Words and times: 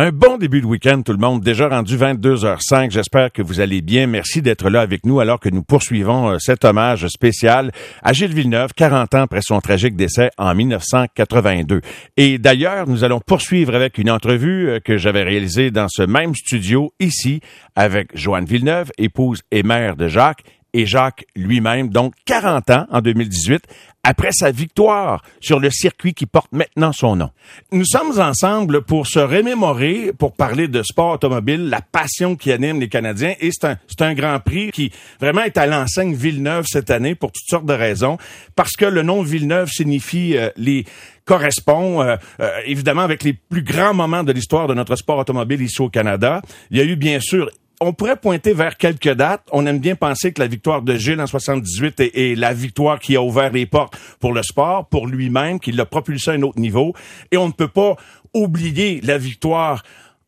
Un 0.00 0.12
bon 0.12 0.38
début 0.38 0.60
de 0.60 0.66
week-end, 0.66 1.02
tout 1.02 1.10
le 1.10 1.18
monde. 1.18 1.42
Déjà 1.42 1.68
rendu 1.68 1.96
22h05. 1.96 2.92
J'espère 2.92 3.32
que 3.32 3.42
vous 3.42 3.58
allez 3.58 3.82
bien. 3.82 4.06
Merci 4.06 4.42
d'être 4.42 4.70
là 4.70 4.80
avec 4.80 5.04
nous 5.04 5.18
alors 5.18 5.40
que 5.40 5.48
nous 5.48 5.64
poursuivons 5.64 6.28
euh, 6.28 6.38
cet 6.38 6.64
hommage 6.64 7.08
spécial 7.08 7.72
à 8.04 8.12
Gilles 8.12 8.32
Villeneuve, 8.32 8.74
40 8.76 9.16
ans 9.16 9.22
après 9.22 9.40
son 9.42 9.60
tragique 9.60 9.96
décès 9.96 10.30
en 10.38 10.54
1982. 10.54 11.80
Et 12.16 12.38
d'ailleurs, 12.38 12.88
nous 12.88 13.02
allons 13.02 13.18
poursuivre 13.18 13.74
avec 13.74 13.98
une 13.98 14.08
entrevue 14.08 14.68
euh, 14.68 14.78
que 14.78 14.98
j'avais 14.98 15.24
réalisée 15.24 15.72
dans 15.72 15.88
ce 15.88 16.02
même 16.02 16.32
studio 16.36 16.92
ici 17.00 17.40
avec 17.74 18.16
Joanne 18.16 18.44
Villeneuve, 18.44 18.92
épouse 18.98 19.40
et 19.50 19.64
mère 19.64 19.96
de 19.96 20.06
Jacques 20.06 20.44
et 20.74 20.86
Jacques 20.86 21.24
lui-même, 21.34 21.88
donc 21.88 22.14
40 22.26 22.70
ans 22.70 22.86
en 22.90 23.00
2018, 23.00 23.64
après 24.04 24.30
sa 24.32 24.50
victoire 24.50 25.22
sur 25.40 25.60
le 25.60 25.70
circuit 25.70 26.14
qui 26.14 26.26
porte 26.26 26.52
maintenant 26.52 26.92
son 26.92 27.16
nom. 27.16 27.30
Nous 27.72 27.84
sommes 27.84 28.18
ensemble 28.20 28.82
pour 28.82 29.06
se 29.06 29.18
remémorer, 29.18 30.12
pour 30.16 30.32
parler 30.32 30.68
de 30.68 30.82
sport 30.82 31.14
automobile, 31.14 31.68
la 31.68 31.80
passion 31.80 32.36
qui 32.36 32.52
anime 32.52 32.80
les 32.80 32.88
Canadiens, 32.88 33.34
et 33.40 33.50
c'est 33.52 33.66
un, 33.66 33.76
c'est 33.86 34.02
un 34.02 34.14
grand 34.14 34.40
prix 34.40 34.70
qui 34.70 34.92
vraiment 35.20 35.42
est 35.42 35.58
à 35.58 35.66
l'enseigne 35.66 36.14
Villeneuve 36.14 36.64
cette 36.66 36.90
année 36.90 37.14
pour 37.14 37.32
toutes 37.32 37.48
sortes 37.48 37.66
de 37.66 37.74
raisons, 37.74 38.18
parce 38.56 38.72
que 38.72 38.84
le 38.84 39.02
nom 39.02 39.22
Villeneuve 39.22 39.68
signifie 39.68 40.36
euh, 40.36 40.50
les 40.56 40.84
correspond 41.28 42.00
euh, 42.00 42.16
euh, 42.40 42.50
évidemment 42.64 43.02
avec 43.02 43.22
les 43.22 43.34
plus 43.34 43.62
grands 43.62 43.92
moments 43.92 44.24
de 44.24 44.32
l'histoire 44.32 44.66
de 44.66 44.72
notre 44.72 44.96
sport 44.96 45.18
automobile 45.18 45.60
ici 45.60 45.82
au 45.82 45.90
Canada. 45.90 46.40
Il 46.70 46.78
y 46.78 46.80
a 46.80 46.84
eu 46.84 46.96
bien 46.96 47.20
sûr 47.20 47.50
on 47.80 47.92
pourrait 47.92 48.16
pointer 48.16 48.52
vers 48.52 48.76
quelques 48.76 49.12
dates. 49.12 49.42
On 49.52 49.66
aime 49.66 49.78
bien 49.78 49.94
penser 49.94 50.32
que 50.32 50.40
la 50.40 50.48
victoire 50.48 50.82
de 50.82 50.96
Gilles 50.96 51.20
en 51.20 51.26
78 51.26 52.00
est, 52.00 52.38
la 52.38 52.52
victoire 52.52 52.98
qui 52.98 53.16
a 53.16 53.22
ouvert 53.22 53.52
les 53.52 53.66
portes 53.66 53.96
pour 54.20 54.32
le 54.32 54.42
sport, 54.42 54.86
pour 54.88 55.06
lui-même, 55.06 55.60
qui 55.60 55.72
l'a 55.72 55.86
propulsé 55.86 56.30
à 56.30 56.34
un 56.34 56.42
autre 56.42 56.58
niveau. 56.58 56.94
Et 57.30 57.36
on 57.36 57.46
ne 57.46 57.52
peut 57.52 57.68
pas 57.68 57.96
oublier 58.34 59.00
la 59.02 59.18
victoire 59.18 59.82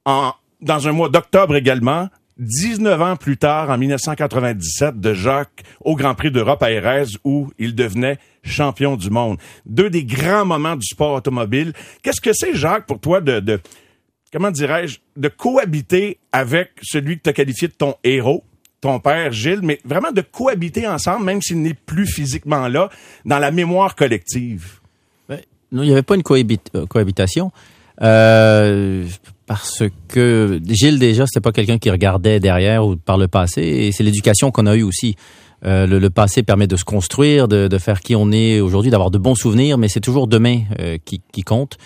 en, 0.05 0.33
dans 0.61 0.89
un 0.89 0.93
mois 0.93 1.09
d'octobre 1.09 1.57
également, 1.57 2.09
19 2.39 3.03
ans 3.03 3.17
plus 3.17 3.37
tard, 3.37 3.69
en 3.69 3.77
1997, 3.77 4.99
de 4.99 5.13
Jacques 5.13 5.63
au 5.81 5.95
Grand 5.95 6.15
Prix 6.15 6.31
d'Europe 6.31 6.63
à 6.63 6.71
Erez, 6.71 7.05
où 7.23 7.51
il 7.59 7.75
devenait 7.75 8.19
champion 8.43 8.97
du 8.97 9.11
monde. 9.11 9.37
Deux 9.67 9.91
des 9.91 10.05
grands 10.05 10.47
moments 10.47 10.77
du 10.77 10.87
sport 10.87 11.13
automobile. 11.15 11.75
Qu'est-ce 12.03 12.21
que 12.21 12.33
c'est, 12.33 12.55
Jacques, 12.55 12.87
pour 12.87 12.99
toi, 12.99 13.21
de, 13.21 13.41
de 13.41 13.61
comment 14.33 14.51
dirais-je, 14.51 14.99
de 15.17 15.29
cohabiter 15.29 16.19
avec 16.33 16.71
celui 16.83 17.19
que 17.19 17.23
tu 17.25 17.31
as 17.31 17.33
qualifié 17.33 17.69
de 17.69 17.73
ton 17.73 17.95
héros, 18.05 18.45
ton 18.81 18.99
père 19.01 19.33
Gilles, 19.33 19.61
mais 19.63 19.81
vraiment 19.85 20.13
de 20.13 20.23
cohabiter 20.23 20.87
ensemble, 20.87 21.25
même 21.25 21.43
s'il 21.43 21.61
n'est 21.63 21.75
plus 21.75 22.07
physiquement 22.07 22.69
là, 22.69 22.91
dans 23.25 23.39
la 23.39 23.51
mémoire 23.51 23.95
collective? 23.95 24.81
Ben, 25.29 25.41
non, 25.73 25.83
il 25.83 25.87
n'y 25.87 25.93
avait 25.93 26.03
pas 26.03 26.15
une 26.15 26.23
euh, 26.23 26.87
cohabitation. 26.87 27.53
Euh, 28.03 29.07
parce 29.47 29.83
que 30.09 30.61
Gilles, 30.67 30.99
déjà, 30.99 31.27
c'était 31.27 31.43
pas 31.43 31.53
quelqu'un 31.53 31.79
qui 31.79 31.91
regardait 31.91 32.41
derrière 32.41 32.87
ou 32.87 32.97
par 32.97 33.19
le 33.19 33.29
passé, 33.29 33.63
et 33.63 33.93
c'est 33.93 34.05
l'éducation 34.05 34.51
qu'on 34.51 34.67
a 34.67 34.77
eue 34.77 34.83
aussi. 34.83 35.17
Euh, 35.67 35.87
le, 35.87 36.09
passé 36.09 36.43
permet 36.43 36.67
de 36.67 36.77
se 36.77 36.85
construire, 36.85 37.47
de, 37.47 37.79
faire 37.79 38.01
qui 38.01 38.17
on 38.17 38.33
est 38.33 38.61
aujourd'hui, 38.61 38.91
d'avoir 38.91 39.11
de 39.11 39.19
bons 39.19 39.35
souvenirs, 39.35 39.77
mais 39.77 39.89
c'est 39.89 40.01
toujours 40.01 40.27
demain 40.27 40.63
euh, 40.79 40.97
qui 41.05 41.43
compte. 41.43 41.77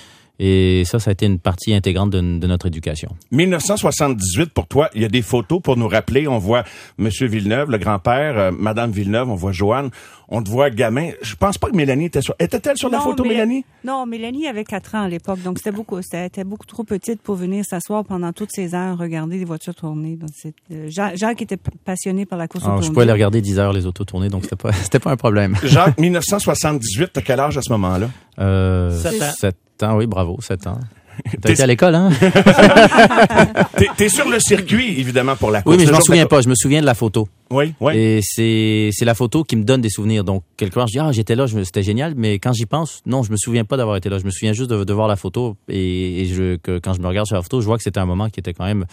Et 0.41 0.83
ça, 0.85 0.99
ça 0.99 1.11
a 1.11 1.13
été 1.13 1.27
une 1.27 1.39
partie 1.39 1.73
intégrante 1.75 2.11
de, 2.11 2.21
de, 2.21 2.47
notre 2.49 2.67
éducation. 2.67 3.11
1978, 3.31 4.53
pour 4.53 4.67
toi, 4.67 4.91
il 4.95 5.03
y 5.03 5.05
a 5.05 5.09
des 5.09 5.23
photos 5.23 5.61
pour 5.63 5.77
nous 5.77 5.87
rappeler. 5.87 6.27
On 6.27 6.39
voit 6.39 6.65
Monsieur 6.99 7.29
Villeneuve, 7.29 7.71
le 7.71 7.79
grand-père, 7.79 8.37
euh, 8.37 8.51
Madame 8.51 8.91
Villeneuve, 8.91 9.31
on 9.31 9.37
voit 9.37 9.53
Joanne. 9.53 9.91
On 10.29 10.43
te 10.43 10.51
voit 10.51 10.71
gamin. 10.71 11.11
Je 11.23 11.37
pense 11.37 11.59
pas 11.59 11.71
que 11.71 11.77
Mélanie 11.77 12.07
était 12.07 12.23
sur. 12.23 12.35
Était-elle 12.41 12.77
sur 12.77 12.91
non, 12.91 12.99
la 12.99 13.05
photo, 13.05 13.23
Mél 13.23 13.33
Mélanie? 13.35 13.65
Non, 13.85 14.07
Mélanie 14.07 14.49
avait 14.49 14.65
4 14.65 14.95
ans 14.97 15.03
à 15.03 15.09
l'époque, 15.09 15.41
donc 15.43 15.59
c'était 15.59 15.71
beaucoup, 15.71 16.01
c'était 16.03 16.45
beaucoup 16.45 16.67
trop 16.67 16.83
petite 16.83 17.21
pour 17.21 17.37
venir 17.37 17.65
s'asseoir 17.65 18.05
pendant 18.05 18.33
toutes 18.33 18.51
ces 18.51 18.75
heures, 18.75 18.99
regarder 18.99 19.39
les 19.39 19.45
voitures 19.45 19.75
tourner. 19.75 20.17
Donc, 20.17 20.31
euh, 20.73 20.87
Jacques, 20.89 21.17
Jacques, 21.17 21.43
était 21.43 21.59
passionné 21.85 22.27
par 22.27 22.39
la 22.39 22.49
course 22.49 22.65
Alors, 22.65 22.79
automobile. 22.79 22.91
Je 22.91 22.95
pouvais 22.95 23.07
les 23.07 23.13
regarder 23.13 23.41
10 23.41 23.59
heures 23.61 23.73
les 23.73 23.87
autos 23.87 24.05
tourner, 24.05 24.31
donc 24.31 24.45
c'était 24.45 24.57
pas, 24.57 24.73
c'était 24.83 24.99
pas 24.99 25.13
un 25.13 25.17
problème. 25.17 25.57
Jacques, 25.63 26.01
1978, 26.01 27.11
t'as 27.13 27.21
quel 27.21 27.39
âge 27.39 27.59
à 27.59 27.63
ce 27.63 27.71
moment-là? 27.73 28.09
Euh, 28.39 28.99
7 28.99 29.23
ans. 29.23 29.33
7 29.39 29.57
ans, 29.83 29.97
oui, 29.97 30.07
bravo, 30.07 30.39
7 30.41 30.67
ans. 30.67 30.79
T'as 31.41 31.53
été 31.53 31.63
à 31.63 31.67
l'école, 31.67 31.95
hein? 31.95 32.11
T'es, 33.97 34.09
sur 34.09 34.29
le 34.29 34.41
circuit, 34.41 34.99
évidemment, 34.99 35.37
pour 35.37 35.51
la 35.51 35.63
course. 35.63 35.77
Oui, 35.77 35.83
mais 35.83 35.87
je 35.87 35.93
m'en 35.93 36.01
souviens 36.01 36.27
pas. 36.27 36.41
Je 36.41 36.49
me 36.49 36.55
souviens 36.55 36.81
de 36.81 36.87
la 36.87 36.95
photo. 36.95 37.29
Oui, 37.51 37.73
oui. 37.81 37.97
Et 37.97 38.21
c'est 38.23 38.91
c'est 38.93 39.05
la 39.05 39.15
photo 39.15 39.45
qui 39.45 39.55
me 39.57 39.63
donne 39.65 39.81
des 39.81 39.91
souvenirs. 39.91 40.25
Donc 40.25 40.43
quelque 40.57 40.75
part, 40.75 40.89
je 40.89 40.93
dis 40.93 40.99
ah 40.99 41.13
j'étais 41.13 41.37
là, 41.37 41.47
c'était 41.47 41.83
génial. 41.83 42.15
Mais 42.17 42.39
quand 42.39 42.53
j'y 42.53 42.67
pense, 42.67 43.01
non, 43.07 43.23
je 43.23 43.31
me 43.31 43.37
souviens 43.37 43.65
pas 43.65 43.77
d'avoir 43.77 43.97
été 43.97 44.09
là. 44.09 44.19
Je 44.19 44.25
me 44.25 44.31
souviens 44.31 44.53
juste 44.53 44.71
de, 44.71 44.83
de 44.83 44.93
voir 44.93 45.07
la 45.07 45.17
photo 45.17 45.57
et, 45.69 46.23
et 46.23 46.27
je, 46.27 46.57
que 46.57 46.79
quand 46.79 46.95
je 46.95 47.01
me 47.01 47.07
regarde 47.07 47.27
sur 47.27 47.37
la 47.37 47.43
photo, 47.43 47.61
je 47.61 47.67
vois 47.67 47.77
que 47.77 47.85
c'était 47.85 48.01
un 48.01 48.07
moment 48.07 48.29
qui 48.29 48.41
était 48.41 48.55
quand 48.55 48.65
même 48.65 48.85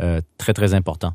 euh, 0.00 0.20
très 0.38 0.52
très 0.52 0.74
important. 0.74 1.14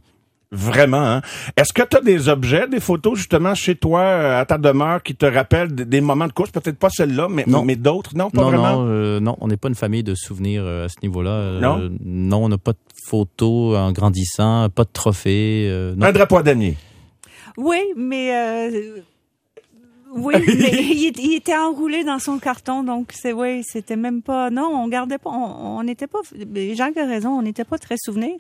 Vraiment, 0.52 0.98
hein? 1.06 1.22
Est-ce 1.58 1.74
que 1.74 1.82
tu 1.82 1.98
as 1.98 2.02
des 2.02 2.30
objets, 2.30 2.68
des 2.68 2.80
photos, 2.80 3.18
justement, 3.18 3.56
chez 3.56 3.76
toi, 3.76 4.02
euh, 4.02 4.40
à 4.40 4.46
ta 4.46 4.58
demeure, 4.58 5.02
qui 5.04 5.16
te 5.16 5.26
rappellent 5.26 5.74
des, 5.74 5.86
des 5.86 6.02
moments 6.02 6.28
de 6.28 6.32
course? 6.34 6.52
Peut-être 6.52 6.78
pas 6.78 6.90
celle-là, 6.90 7.28
mais, 7.30 7.44
Non. 7.48 7.64
mais 7.66 7.76
d'autres? 7.76 8.16
Non, 8.16 8.30
pas 8.30 8.42
non, 8.42 8.48
vraiment? 8.50 8.76
non, 8.78 8.86
euh, 8.88 9.20
non, 9.20 9.36
on 9.42 9.48
n'est 9.48 9.58
pas 9.58 9.68
une 9.70 9.76
famille 9.76 10.04
de 10.04 10.16
souvenirs 10.16 10.64
euh, 10.66 10.86
à 10.86 10.90
ce 10.90 10.96
niveau-là. 11.02 11.32
Euh, 11.32 11.60
Non? 11.60 11.90
non, 12.04 12.46
on 12.46 12.50
n'a 12.50 12.58
pas 12.58 12.74
de 12.74 12.78
photos 13.06 13.78
en 13.78 13.92
grandissant, 13.92 14.70
pas 14.70 14.84
de 14.84 14.90
trophées. 14.94 15.68
euh, 15.70 15.94
non. 15.98 16.06
Un 16.08 16.12
drapeau 16.12 16.38
à 16.38 16.44
damier. 16.44 16.78
Oui, 17.58 17.80
mais 17.98 18.36
euh, 18.36 18.98
oui, 20.14 20.36
mais 20.48 20.72
il, 20.72 21.34
était 21.36 21.56
enroulé 21.58 22.04
dans 22.04 22.20
son 22.20 22.38
carton, 22.38 22.84
donc 22.84 23.12
c'est 23.14 23.34
oui, 23.34 23.62
c'était 23.66 23.96
même 23.98 24.22
pas. 24.22 24.50
Non, 24.50 24.70
on 24.74 24.88
gardait 24.88 25.18
pas. 25.18 25.30
On 25.32 25.78
on 25.80 25.84
n'était 25.84 26.08
pas. 26.08 26.20
Jacques 26.74 26.98
a 26.98 27.06
raison, 27.06 27.30
on 27.32 27.42
n'était 27.42 27.64
pas 27.66 27.78
très 27.78 27.96
souvenirs. 27.98 28.36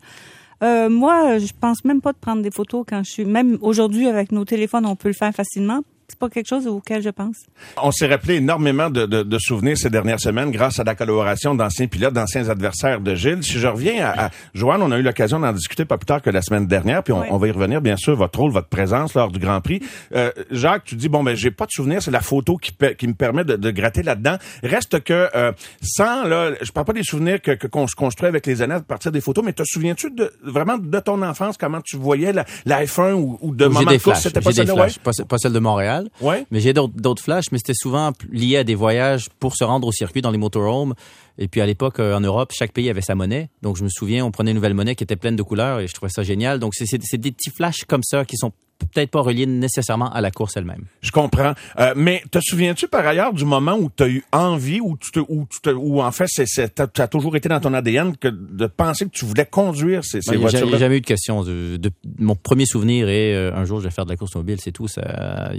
Euh, 0.63 0.89
moi, 0.89 1.37
je 1.37 1.51
pense 1.59 1.83
même 1.83 2.01
pas 2.01 2.13
de 2.13 2.17
prendre 2.17 2.41
des 2.41 2.51
photos 2.51 2.85
quand 2.87 3.03
je 3.03 3.11
suis. 3.11 3.25
Même 3.25 3.57
aujourd'hui, 3.61 4.07
avec 4.07 4.31
nos 4.31 4.45
téléphones, 4.45 4.85
on 4.85 4.95
peut 4.95 5.09
le 5.09 5.13
faire 5.13 5.33
facilement. 5.33 5.81
C'est 6.07 6.19
pas 6.19 6.29
quelque 6.29 6.47
chose 6.47 6.67
auquel 6.67 7.01
je 7.01 7.09
pense. 7.09 7.37
On 7.81 7.91
s'est 7.91 8.05
rappelé 8.07 8.35
énormément 8.35 8.89
de, 8.91 9.05
de- 9.07 9.23
de 9.23 9.37
souvenirs 9.39 9.75
ces 9.77 9.89
dernières 9.89 10.19
semaines 10.19 10.51
grâce 10.51 10.79
à 10.79 10.83
la 10.83 10.93
collaboration 10.93 11.55
d'anciens 11.55 11.87
pilotes, 11.87 12.13
d'anciens 12.13 12.47
adversaires 12.49 13.01
de 13.01 13.15
Gilles. 13.15 13.43
Si 13.43 13.53
je 13.59 13.67
reviens 13.67 14.05
à, 14.05 14.25
à 14.27 14.29
Joanne, 14.53 14.83
on 14.83 14.91
a 14.91 14.99
eu 14.99 15.01
l'occasion 15.01 15.39
d'en 15.39 15.51
discuter 15.51 15.83
pas 15.83 15.97
plus 15.97 16.05
tard 16.05 16.21
que 16.21 16.29
la 16.29 16.43
semaine 16.43 16.67
dernière, 16.67 17.01
puis 17.01 17.11
on, 17.11 17.21
Oui. 17.21 17.27
on 17.31 17.37
va 17.37 17.47
y 17.47 17.51
revenir, 17.51 17.81
bien 17.81 17.97
sûr, 17.97 18.15
votre 18.15 18.37
rôle, 18.39 18.51
votre 18.51 18.67
présence 18.67 19.15
lors 19.15 19.31
du 19.31 19.39
Grand 19.39 19.61
Prix. 19.61 19.81
Euh, 20.15 20.31
Jacques, 20.51 20.83
tu 20.85 20.95
dis, 20.95 21.09
bon, 21.09 21.23
ben 21.23 21.35
j'ai 21.35 21.49
pas 21.49 21.65
de 21.65 21.71
souvenirs, 21.71 22.03
c'est 22.03 22.11
la 22.11 22.21
photo 22.21 22.57
qui, 22.57 22.71
pe- 22.71 22.93
qui 22.95 23.07
me 23.07 23.13
permet 23.15 23.43
de, 23.43 23.55
de 23.55 23.71
gratter 23.71 24.03
là-dedans. 24.03 24.37
Reste 24.61 25.03
que, 25.03 25.29
euh, 25.35 25.51
sans, 25.81 26.23
là, 26.25 26.51
je 26.61 26.71
parle 26.71 26.85
pas 26.85 26.93
des 26.93 27.03
souvenirs 27.03 27.41
que 27.41 27.51
que- 27.51 27.67
qu'on 27.67 27.87
se 27.87 27.95
construit 27.95 28.27
avec 28.27 28.45
les 28.45 28.61
années 28.61 28.75
à 28.75 28.79
partir 28.79 29.11
des 29.11 29.21
photos, 29.21 29.43
mais 29.43 29.53
te 29.53 29.63
souviens-tu 29.65 30.11
de, 30.11 30.31
vraiment 30.43 30.77
de 30.77 30.99
ton 30.99 31.21
enfance, 31.23 31.57
comment 31.57 31.81
tu 31.81 31.97
voyais 31.97 32.31
la, 32.31 32.45
la 32.65 32.83
F1 32.85 33.13
ou, 33.13 33.39
ou 33.41 33.55
de 33.55 33.65
moments 33.65 33.79
de 33.91 33.97
course? 33.97 34.19
C'était 34.21 34.39
pas 34.41 34.51
ouais? 34.51 34.89
pas 35.27 35.37
celle 35.39 35.53
de 35.53 35.59
Montréal. 35.59 35.94
Ouais. 36.21 36.45
Mais 36.51 36.59
j'ai 36.59 36.73
d'autres 36.73 37.21
flashs, 37.21 37.51
mais 37.51 37.57
c'était 37.57 37.73
souvent 37.73 38.11
lié 38.31 38.57
à 38.57 38.63
des 38.63 38.75
voyages 38.75 39.29
pour 39.39 39.55
se 39.55 39.63
rendre 39.63 39.87
au 39.87 39.91
circuit 39.91 40.21
dans 40.21 40.31
les 40.31 40.37
motorhomes. 40.37 40.93
Et 41.37 41.47
puis 41.47 41.61
à 41.61 41.65
l'époque, 41.65 41.99
euh, 41.99 42.15
en 42.15 42.21
Europe, 42.21 42.51
chaque 42.53 42.71
pays 42.71 42.89
avait 42.89 43.01
sa 43.01 43.15
monnaie. 43.15 43.49
Donc 43.61 43.77
je 43.77 43.83
me 43.83 43.89
souviens, 43.89 44.25
on 44.25 44.31
prenait 44.31 44.51
une 44.51 44.55
nouvelle 44.55 44.73
monnaie 44.73 44.95
qui 44.95 45.03
était 45.03 45.15
pleine 45.15 45.35
de 45.35 45.43
couleurs 45.43 45.79
et 45.79 45.87
je 45.87 45.93
trouvais 45.93 46.11
ça 46.11 46.23
génial. 46.23 46.59
Donc 46.59 46.75
c'est 46.75 47.17
des 47.17 47.31
petits 47.31 47.51
flashs 47.51 47.83
comme 47.85 48.03
ça 48.03 48.25
qui 48.25 48.37
sont 48.37 48.51
peut-être 48.77 49.09
pas 49.11 49.21
reliés 49.21 49.45
nécessairement 49.45 50.11
à 50.11 50.19
la 50.21 50.31
course 50.31 50.57
elle-même. 50.57 50.83
Je 51.01 51.11
comprends. 51.11 51.53
Euh, 51.79 51.93
mais 51.95 52.23
te 52.31 52.39
souviens-tu 52.41 52.87
par 52.87 53.07
ailleurs 53.07 53.31
du 53.33 53.45
moment 53.45 53.75
où 53.77 53.89
tu 53.95 54.03
as 54.03 54.07
eu 54.09 54.23
envie, 54.33 54.81
où 54.81 54.97
tu 54.97 55.11
te, 55.11 55.19
où 55.19 55.45
tu 55.49 55.61
te, 55.61 55.69
où 55.69 56.01
en 56.01 56.11
fait 56.11 56.25
c'est, 56.27 56.45
c'est, 56.45 56.75
t'as- 56.75 56.87
ça 56.95 57.03
a 57.03 57.07
toujours 57.07 57.35
été 57.37 57.47
dans 57.47 57.59
ton 57.59 57.73
ADN 57.73 58.17
que 58.17 58.27
de 58.27 58.67
penser 58.67 59.05
que 59.05 59.11
tu 59.11 59.25
voulais 59.25 59.45
conduire 59.45 60.03
ces, 60.03 60.21
ces 60.21 60.31
n'y 60.31 60.37
a, 60.37 60.39
voitures-là? 60.41 60.77
jamais 60.77 60.97
eu 60.97 61.01
de 61.01 61.05
question. 61.05 61.43
De, 61.43 61.77
de- 61.77 61.91
mon 62.19 62.35
premier 62.35 62.65
souvenir 62.65 63.07
est 63.09 63.33
euh, 63.33 63.53
un 63.55 63.63
jour 63.65 63.79
je 63.79 63.85
vais 63.85 63.91
faire 63.91 64.05
de 64.05 64.11
la 64.11 64.17
course 64.17 64.31
automobile, 64.31 64.59
c'est 64.61 64.71
tout. 64.73 64.87
Ça, 64.87 65.51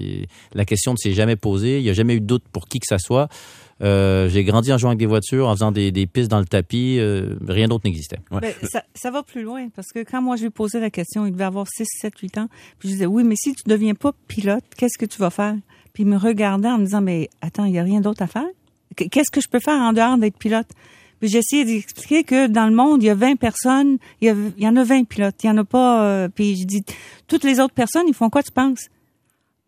la 0.54 0.64
question 0.64 0.92
ne 0.92 0.96
s'est 0.98 1.12
jamais 1.12 1.36
posée. 1.36 1.78
Il 1.78 1.84
n'y 1.84 1.90
a 1.90 1.94
jamais 1.94 2.14
eu 2.14 2.20
de 2.20 2.26
doute 2.26 2.44
pour 2.52 2.68
qui 2.68 2.78
que 2.80 2.86
ça 2.86 2.98
soit. 2.98 3.28
Euh, 3.82 4.28
j'ai 4.30 4.42
grandi 4.42 4.72
en 4.72 4.78
jouant 4.78 4.90
avec 4.90 4.98
des 4.98 5.06
voitures, 5.06 5.48
en 5.48 5.52
faisant 5.52 5.70
des, 5.70 5.92
des 5.92 6.06
pistes 6.06 6.30
dans 6.30 6.38
le 6.38 6.46
tapis. 6.46 6.96
euh, 6.98 7.36
rien 7.46 7.68
d'autre 7.68 7.82
n'existait. 7.84 8.18
Ouais. 8.30 8.40
Ben, 8.40 8.54
ça, 8.62 8.82
ça 8.94 9.10
va 9.10 9.22
plus 9.22 9.42
loin 9.42 9.68
parce 9.74 9.88
que 9.92 9.98
quand 10.02 10.22
moi 10.22 10.36
je 10.36 10.44
lui 10.44 10.50
posais 10.50 10.80
la 10.80 10.88
question, 10.90 11.26
il 11.26 11.32
devait 11.32 11.44
avoir 11.44 11.66
6, 11.68 11.84
7, 12.00 12.18
8 12.18 12.38
ans. 12.38 12.48
Puis 12.78 12.88
je 12.88 12.94
disais 12.94 13.06
oui, 13.06 13.22
mais 13.22 13.36
si 13.36 13.52
tu 13.54 13.62
deviens 13.66 13.94
pas 13.94 14.12
pilote, 14.28 14.64
qu'est-ce 14.78 14.96
que 14.98 15.04
tu 15.04 15.18
vas 15.18 15.28
faire? 15.30 15.54
Puis 15.92 16.04
il 16.04 16.06
me 16.08 16.16
regardait 16.16 16.68
en 16.68 16.78
me 16.78 16.84
disant 16.84 17.02
mais 17.02 17.28
attends, 17.42 17.66
il 17.66 17.74
y 17.74 17.78
a 17.78 17.82
rien 17.82 18.00
d'autre 18.00 18.22
à 18.22 18.26
faire? 18.26 18.46
Qu- 18.96 19.08
Qu'est-ce 19.10 19.30
que 19.30 19.42
je 19.42 19.48
peux 19.48 19.60
faire 19.60 19.80
en 19.80 19.92
dehors 19.92 20.16
d'être 20.16 20.38
pilote? 20.38 20.68
Puis 21.20 21.28
j'ai 21.28 21.38
essayé 21.38 21.64
d'expliquer 21.66 22.24
que 22.24 22.46
dans 22.46 22.66
le 22.66 22.74
monde, 22.74 23.02
il 23.02 23.06
y 23.06 23.10
a 23.10 23.14
20 23.14 23.36
personnes, 23.36 23.98
il 24.22 24.28
y, 24.28 24.30
a- 24.30 24.34
il 24.56 24.62
y 24.64 24.68
en 24.68 24.76
a 24.76 24.84
20 24.84 25.04
pilotes, 25.06 25.34
il 25.44 25.48
y 25.48 25.50
en 25.50 25.56
a 25.58 25.64
pas 25.64 26.02
euh, 26.02 26.28
puis 26.28 26.56
je 26.56 26.64
dis 26.64 26.82
toutes 27.26 27.44
les 27.44 27.60
autres 27.60 27.74
personnes, 27.74 28.04
ils 28.08 28.14
font 28.14 28.30
quoi 28.30 28.42
tu 28.42 28.52
penses? 28.52 28.88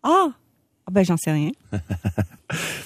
Ah 0.03 0.29
Ah, 0.89 0.91
ben 0.91 1.05
j'en 1.05 1.19
sais 1.19 1.31
rien. 1.33 1.51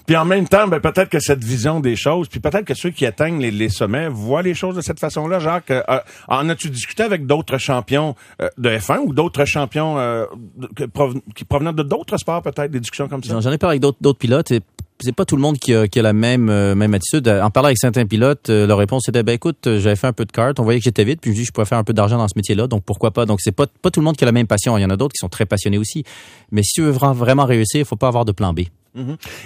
Puis 0.06 0.16
en 0.16 0.24
même 0.24 0.48
temps, 0.48 0.66
ben, 0.66 0.80
peut-être 0.80 1.08
que 1.08 1.20
cette 1.20 1.44
vision 1.44 1.78
des 1.78 1.94
choses, 1.94 2.28
puis 2.28 2.40
peut-être 2.40 2.64
que 2.64 2.74
ceux 2.74 2.90
qui 2.90 3.06
atteignent 3.06 3.40
les, 3.40 3.52
les 3.52 3.68
sommets 3.68 4.08
voient 4.08 4.42
les 4.42 4.54
choses 4.54 4.74
de 4.74 4.80
cette 4.80 4.98
façon-là. 4.98 5.38
Jacques, 5.38 5.70
euh, 5.70 5.82
euh, 5.88 6.00
en 6.26 6.48
as-tu 6.48 6.68
discuté 6.68 7.04
avec 7.04 7.26
d'autres 7.26 7.58
champions 7.58 8.16
euh, 8.40 8.48
de 8.58 8.70
F1 8.70 8.98
ou 9.04 9.14
d'autres 9.14 9.44
champions 9.44 9.98
euh, 10.00 10.26
de- 10.56 10.66
que 10.66 10.82
prov- 10.84 11.20
qui 11.36 11.44
provenaient 11.44 11.72
de 11.72 11.84
d'autres 11.84 12.16
sports, 12.16 12.42
peut-être, 12.42 12.72
des 12.72 12.80
discussions 12.80 13.06
comme 13.06 13.22
ça? 13.22 13.34
J'en 13.34 13.40
j'en 13.40 13.52
ai 13.52 13.58
parlé 13.58 13.74
avec 13.74 13.82
d'autres 13.82 13.98
d'autres 14.00 14.18
pilotes 14.18 14.50
et 14.50 14.60
c'est 15.02 15.14
pas 15.14 15.24
tout 15.24 15.36
le 15.36 15.42
monde 15.42 15.58
qui 15.58 15.74
a, 15.74 15.86
la 15.96 16.12
même 16.12 16.48
euh, 16.48 16.74
même 16.74 16.94
attitude. 16.94 17.28
En 17.28 17.50
parlant 17.50 17.66
avec 17.66 17.78
certains 17.78 18.06
pilotes, 18.06 18.50
euh, 18.50 18.66
leur 18.66 18.78
réponse 18.78 19.08
était 19.08 19.22
ben 19.22 19.32
écoute, 19.32 19.66
euh, 19.66 19.80
j'avais 19.80 19.96
fait 19.96 20.06
un 20.06 20.12
peu 20.12 20.24
de 20.24 20.32
kart, 20.32 20.58
on 20.60 20.62
voyait 20.64 20.80
que 20.80 20.84
j'étais 20.84 21.04
vite, 21.04 21.20
puis 21.20 21.30
je 21.30 21.34
me 21.34 21.40
dis 21.40 21.44
je 21.44 21.52
pourrais 21.52 21.66
faire 21.66 21.78
un 21.78 21.84
peu 21.84 21.92
d'argent 21.92 22.18
dans 22.18 22.28
ce 22.28 22.34
métier-là, 22.36 22.66
donc 22.66 22.84
pourquoi 22.84 23.10
pas? 23.10 23.26
Donc 23.26 23.40
c'est 23.40 23.52
pas 23.52 23.66
pas 23.66 23.90
tout 23.90 24.00
le 24.00 24.04
monde 24.04 24.16
qui 24.16 24.24
a 24.24 24.26
la 24.26 24.32
même 24.32 24.46
passion. 24.46 24.76
Il 24.78 24.82
y 24.82 24.84
en 24.84 24.90
a 24.90 24.96
d'autres 24.96 25.12
qui 25.14 25.18
sont 25.20 25.28
très 25.28 25.46
passionnés 25.46 25.78
aussi. 25.78 26.04
Mais 26.50 26.62
si 26.62 26.72
tu 26.74 26.82
veux 26.82 26.92
vra- 26.92 27.14
vraiment 27.14 27.44
réussir, 27.44 27.80
il 27.80 27.84
faut 27.84 27.96
pas 27.96 28.08
avoir 28.08 28.24
de 28.24 28.32
plan 28.32 28.52
B. 28.52 28.60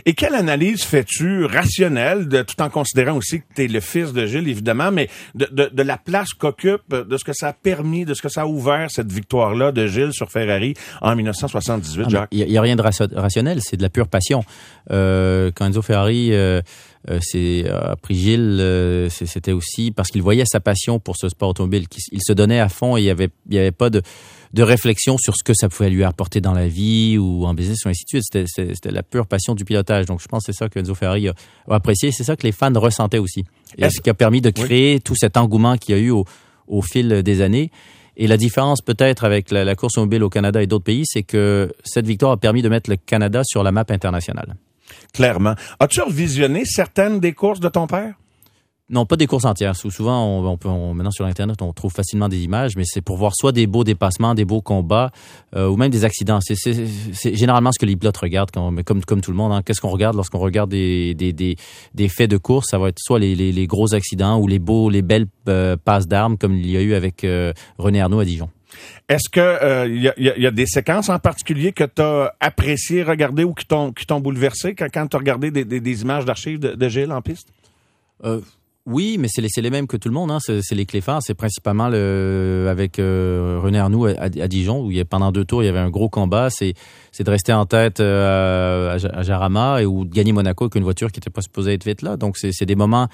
Et 0.04 0.14
quelle 0.14 0.34
analyse 0.34 0.82
fais-tu 0.82 1.44
rationnelle, 1.44 2.28
de, 2.28 2.42
tout 2.42 2.60
en 2.60 2.68
considérant 2.68 3.16
aussi 3.16 3.40
que 3.40 3.44
tu 3.54 3.64
es 3.64 3.68
le 3.68 3.80
fils 3.80 4.12
de 4.12 4.26
Gilles, 4.26 4.48
évidemment, 4.48 4.90
mais 4.90 5.08
de, 5.34 5.46
de, 5.52 5.70
de 5.72 5.82
la 5.82 5.96
place 5.98 6.30
qu'occupe, 6.34 6.82
de 6.92 7.16
ce 7.16 7.24
que 7.24 7.32
ça 7.32 7.48
a 7.48 7.52
permis, 7.52 8.04
de 8.04 8.14
ce 8.14 8.22
que 8.22 8.28
ça 8.28 8.42
a 8.42 8.46
ouvert, 8.46 8.90
cette 8.90 9.12
victoire-là 9.12 9.70
de 9.72 9.86
Gilles 9.86 10.12
sur 10.12 10.30
Ferrari 10.30 10.74
en 11.00 11.14
1978, 11.14 12.02
Ah, 12.06 12.08
Jacques? 12.08 12.28
Il 12.32 12.46
n'y 12.46 12.58
a, 12.58 12.60
rien 12.60 12.76
de 12.76 12.82
rationnel, 12.82 13.60
c'est 13.62 13.76
de 13.76 13.82
la 13.82 13.88
pure 13.90 14.08
passion. 14.08 14.42
Euh, 14.90 15.50
quand 15.54 15.66
Enzo 15.66 15.82
Ferrari 15.82 16.32
euh, 16.32 16.60
euh, 17.08 17.18
c'est, 17.22 17.68
a 17.70 17.94
pris 17.96 18.14
Gilles, 18.16 18.58
euh, 18.60 19.08
c'est- 19.10 19.26
c'était 19.26 19.52
aussi 19.52 19.90
parce 19.92 20.08
qu'il 20.10 20.22
voyait 20.22 20.44
sa 20.46 20.58
passion 20.60 20.98
pour 20.98 21.16
ce 21.16 21.28
sport 21.28 21.50
automobile. 21.50 21.86
qu'il- 21.88 22.02
Il 22.12 22.20
se 22.22 22.32
donnait 22.32 22.58
à 22.60 22.68
fond 22.68 22.96
et 22.96 23.00
il 23.00 23.04
n'y 23.04 23.10
avait, 23.10 23.28
il 23.48 23.54
y 23.54 23.58
avait 23.58 23.70
pas 23.72 23.90
de, 23.90 24.02
de 24.52 24.62
réflexion 24.62 25.16
sur 25.18 25.34
ce 25.36 25.44
que 25.44 25.52
ça 25.54 25.68
pouvait 25.68 25.90
lui 25.90 26.04
apporter 26.04 26.40
dans 26.40 26.52
la 26.52 26.68
vie 26.68 27.18
ou 27.18 27.46
en 27.46 27.54
business 27.54 27.84
ou 27.84 27.88
ainsi 27.88 28.04
de 28.04 28.20
suite. 28.20 28.46
C'était, 28.48 28.90
la 28.90 29.02
pure 29.02 29.26
passion 29.26 29.54
du 29.54 29.64
pilotage. 29.64 30.06
Donc 30.06 30.20
je 30.20 30.28
pense 30.28 30.46
que 30.46 30.52
c'est 30.52 30.58
ça 30.58 30.68
que 30.68 30.78
Enzo 30.78 30.94
Ferrari 30.94 31.28
a, 31.28 31.34
apprécié. 31.70 32.12
C'est 32.12 32.24
ça 32.24 32.36
que 32.36 32.44
les 32.44 32.52
fans 32.52 32.72
ressentaient 32.74 33.18
aussi. 33.18 33.44
Et 33.78 33.90
ce 33.90 34.00
qui 34.00 34.10
a 34.10 34.14
permis 34.14 34.40
de 34.40 34.50
créer 34.50 35.00
tout 35.00 35.16
cet 35.16 35.36
engouement 35.36 35.76
qu'il 35.76 35.96
y 35.96 35.98
a 35.98 36.00
eu 36.00 36.10
au, 36.10 36.24
au 36.66 36.82
fil 36.82 37.22
des 37.22 37.42
années. 37.42 37.70
Et 38.16 38.26
la 38.26 38.38
différence 38.38 38.80
peut-être 38.80 39.24
avec 39.24 39.50
la, 39.50 39.64
la 39.64 39.74
course 39.74 39.98
automobile 39.98 40.24
au 40.24 40.30
Canada 40.30 40.62
et 40.62 40.66
d'autres 40.66 40.84
pays, 40.84 41.02
c'est 41.04 41.22
que 41.22 41.70
cette 41.84 42.06
victoire 42.06 42.32
a 42.32 42.36
permis 42.38 42.62
de 42.62 42.68
mettre 42.68 42.88
le 42.88 42.96
Canada 42.96 43.42
sur 43.44 43.62
la 43.62 43.72
map 43.72 43.84
internationale. 43.90 44.56
Clairement. 45.12 45.54
As-tu 45.80 46.00
revisionné 46.00 46.64
certaines 46.64 47.20
des 47.20 47.32
courses 47.32 47.60
de 47.60 47.68
ton 47.68 47.86
père? 47.86 48.14
Non, 48.88 49.04
pas 49.04 49.16
des 49.16 49.26
courses 49.26 49.44
entières. 49.44 49.74
Sou- 49.74 49.90
Souvent, 49.90 50.24
on, 50.24 50.46
on 50.46 50.56
peut, 50.56 50.68
on- 50.68 50.94
maintenant 50.94 51.10
sur 51.10 51.24
Internet, 51.26 51.60
on 51.60 51.72
trouve 51.72 51.92
facilement 51.92 52.28
des 52.28 52.38
images, 52.44 52.76
mais 52.76 52.84
c'est 52.86 53.00
pour 53.00 53.16
voir 53.16 53.32
soit 53.34 53.50
des 53.50 53.66
beaux 53.66 53.82
dépassements, 53.82 54.34
des 54.36 54.44
beaux 54.44 54.60
combats, 54.62 55.10
euh, 55.56 55.66
ou 55.68 55.76
même 55.76 55.90
des 55.90 56.04
accidents. 56.04 56.38
C'est- 56.40 57.34
généralement 57.34 57.72
ce 57.72 57.80
que 57.80 57.86
les 57.86 57.96
pilotes 57.96 58.16
regardent, 58.16 58.52
quand, 58.52 58.70
mais 58.70 58.84
comme, 58.84 59.04
comme 59.04 59.20
tout 59.22 59.32
le 59.32 59.36
monde. 59.36 59.50
hein. 59.52 59.62
Qu'est-ce 59.64 59.80
qu'on 59.80 59.88
regarde? 59.90 60.14
Lorsqu'on 60.14 60.38
regarde 60.38 60.70
des, 60.70 61.14
des, 61.14 61.32
des, 61.32 61.56
des 61.94 62.08
faits 62.08 62.30
de 62.30 62.36
course 62.36 62.66
Ça 62.70 62.78
va 62.78 62.88
être 62.90 63.00
soit 63.00 63.18
les, 63.18 63.34
les, 63.34 63.50
les 63.50 63.66
gros 63.66 63.92
accidents 63.92 64.38
ou 64.38 64.46
les 64.46 64.60
beaux, 64.60 64.88
les 64.88 65.02
belles 65.02 65.26
euh, 65.48 65.76
passes 65.76 66.06
d'armes, 66.06 66.38
comme 66.38 66.54
il 66.54 66.70
y 66.70 66.76
a 66.76 66.80
eu 66.80 66.94
avec 66.94 67.24
euh, 67.24 67.52
René 67.78 68.00
Arnaud 68.00 68.20
à 68.20 68.24
Dijon. 68.24 68.50
Est-ce 69.08 69.28
que 69.30 69.40
euh, 69.40 69.86
il 69.88 70.00
y, 70.02 70.08
a, 70.08 70.14
il 70.16 70.24
y 70.26 70.28
a- 70.30 70.36
il 70.36 70.42
y 70.42 70.46
a 70.46 70.50
des 70.52 70.66
séquences 70.66 71.08
en 71.08 71.18
particulier 71.18 71.72
que 71.72 71.84
tu 71.84 72.02
as 72.02 72.34
apprécié 72.40 73.02
regarder 73.02 73.42
ou 73.42 73.52
qui 73.54 73.64
t'ont 73.66 73.90
qui 73.92 74.06
t'ont 74.06 74.20
bouleversé 74.20 74.74
quand, 74.76 74.86
quand 74.92 75.06
tu 75.08 75.16
as 75.16 75.18
regardé 75.18 75.50
des, 75.50 75.64
des, 75.64 75.80
des 75.80 76.02
images 76.02 76.24
d'archives 76.24 76.60
de, 76.60 76.74
de 76.74 76.88
Gilles 76.88 77.10
en 77.12 77.22
piste? 77.22 77.48
Euh, 78.24 78.40
oui, 78.86 79.16
mais 79.18 79.26
c'est 79.28 79.60
les, 79.60 79.70
mêmes 79.70 79.86
que 79.86 79.96
tout 79.96 80.08
le 80.08 80.14
monde. 80.14 80.30
Hein. 80.30 80.38
C'est, 80.40 80.74
les 80.74 80.86
clés 80.86 81.00
phares. 81.00 81.22
C'est 81.22 81.34
principalement 81.34 81.88
le, 81.88 82.66
avec 82.70 82.98
euh, 82.98 83.58
René 83.62 83.78
Arnoux 83.78 84.06
à, 84.06 84.12
à 84.18 84.48
Dijon, 84.48 84.84
où 84.84 84.90
il 84.90 84.96
y 84.96 85.00
a, 85.00 85.04
pendant 85.04 85.32
deux 85.32 85.44
tours, 85.44 85.62
il 85.62 85.66
y 85.66 85.68
avait 85.68 85.80
un 85.80 85.90
gros 85.90 86.08
combat. 86.08 86.48
C'est, 86.50 86.74
de 87.18 87.30
rester 87.30 87.52
en 87.52 87.66
tête 87.66 87.98
euh, 88.00 88.94
à, 88.94 88.98
Ja- 88.98 89.10
à 89.12 89.22
Jarama 89.22 89.82
et 89.82 89.86
ou 89.86 90.04
de 90.04 90.14
gagner 90.14 90.32
Monaco 90.32 90.64
avec 90.64 90.76
une 90.76 90.84
voiture 90.84 91.10
qui 91.10 91.18
n'était 91.18 91.30
pas 91.30 91.42
supposée 91.42 91.72
être 91.72 91.84
vite 91.84 92.02
là. 92.02 92.16
Donc, 92.16 92.36
c'est, 92.36 92.52
c'est 92.52 92.66
des 92.66 92.76
moments 92.76 93.08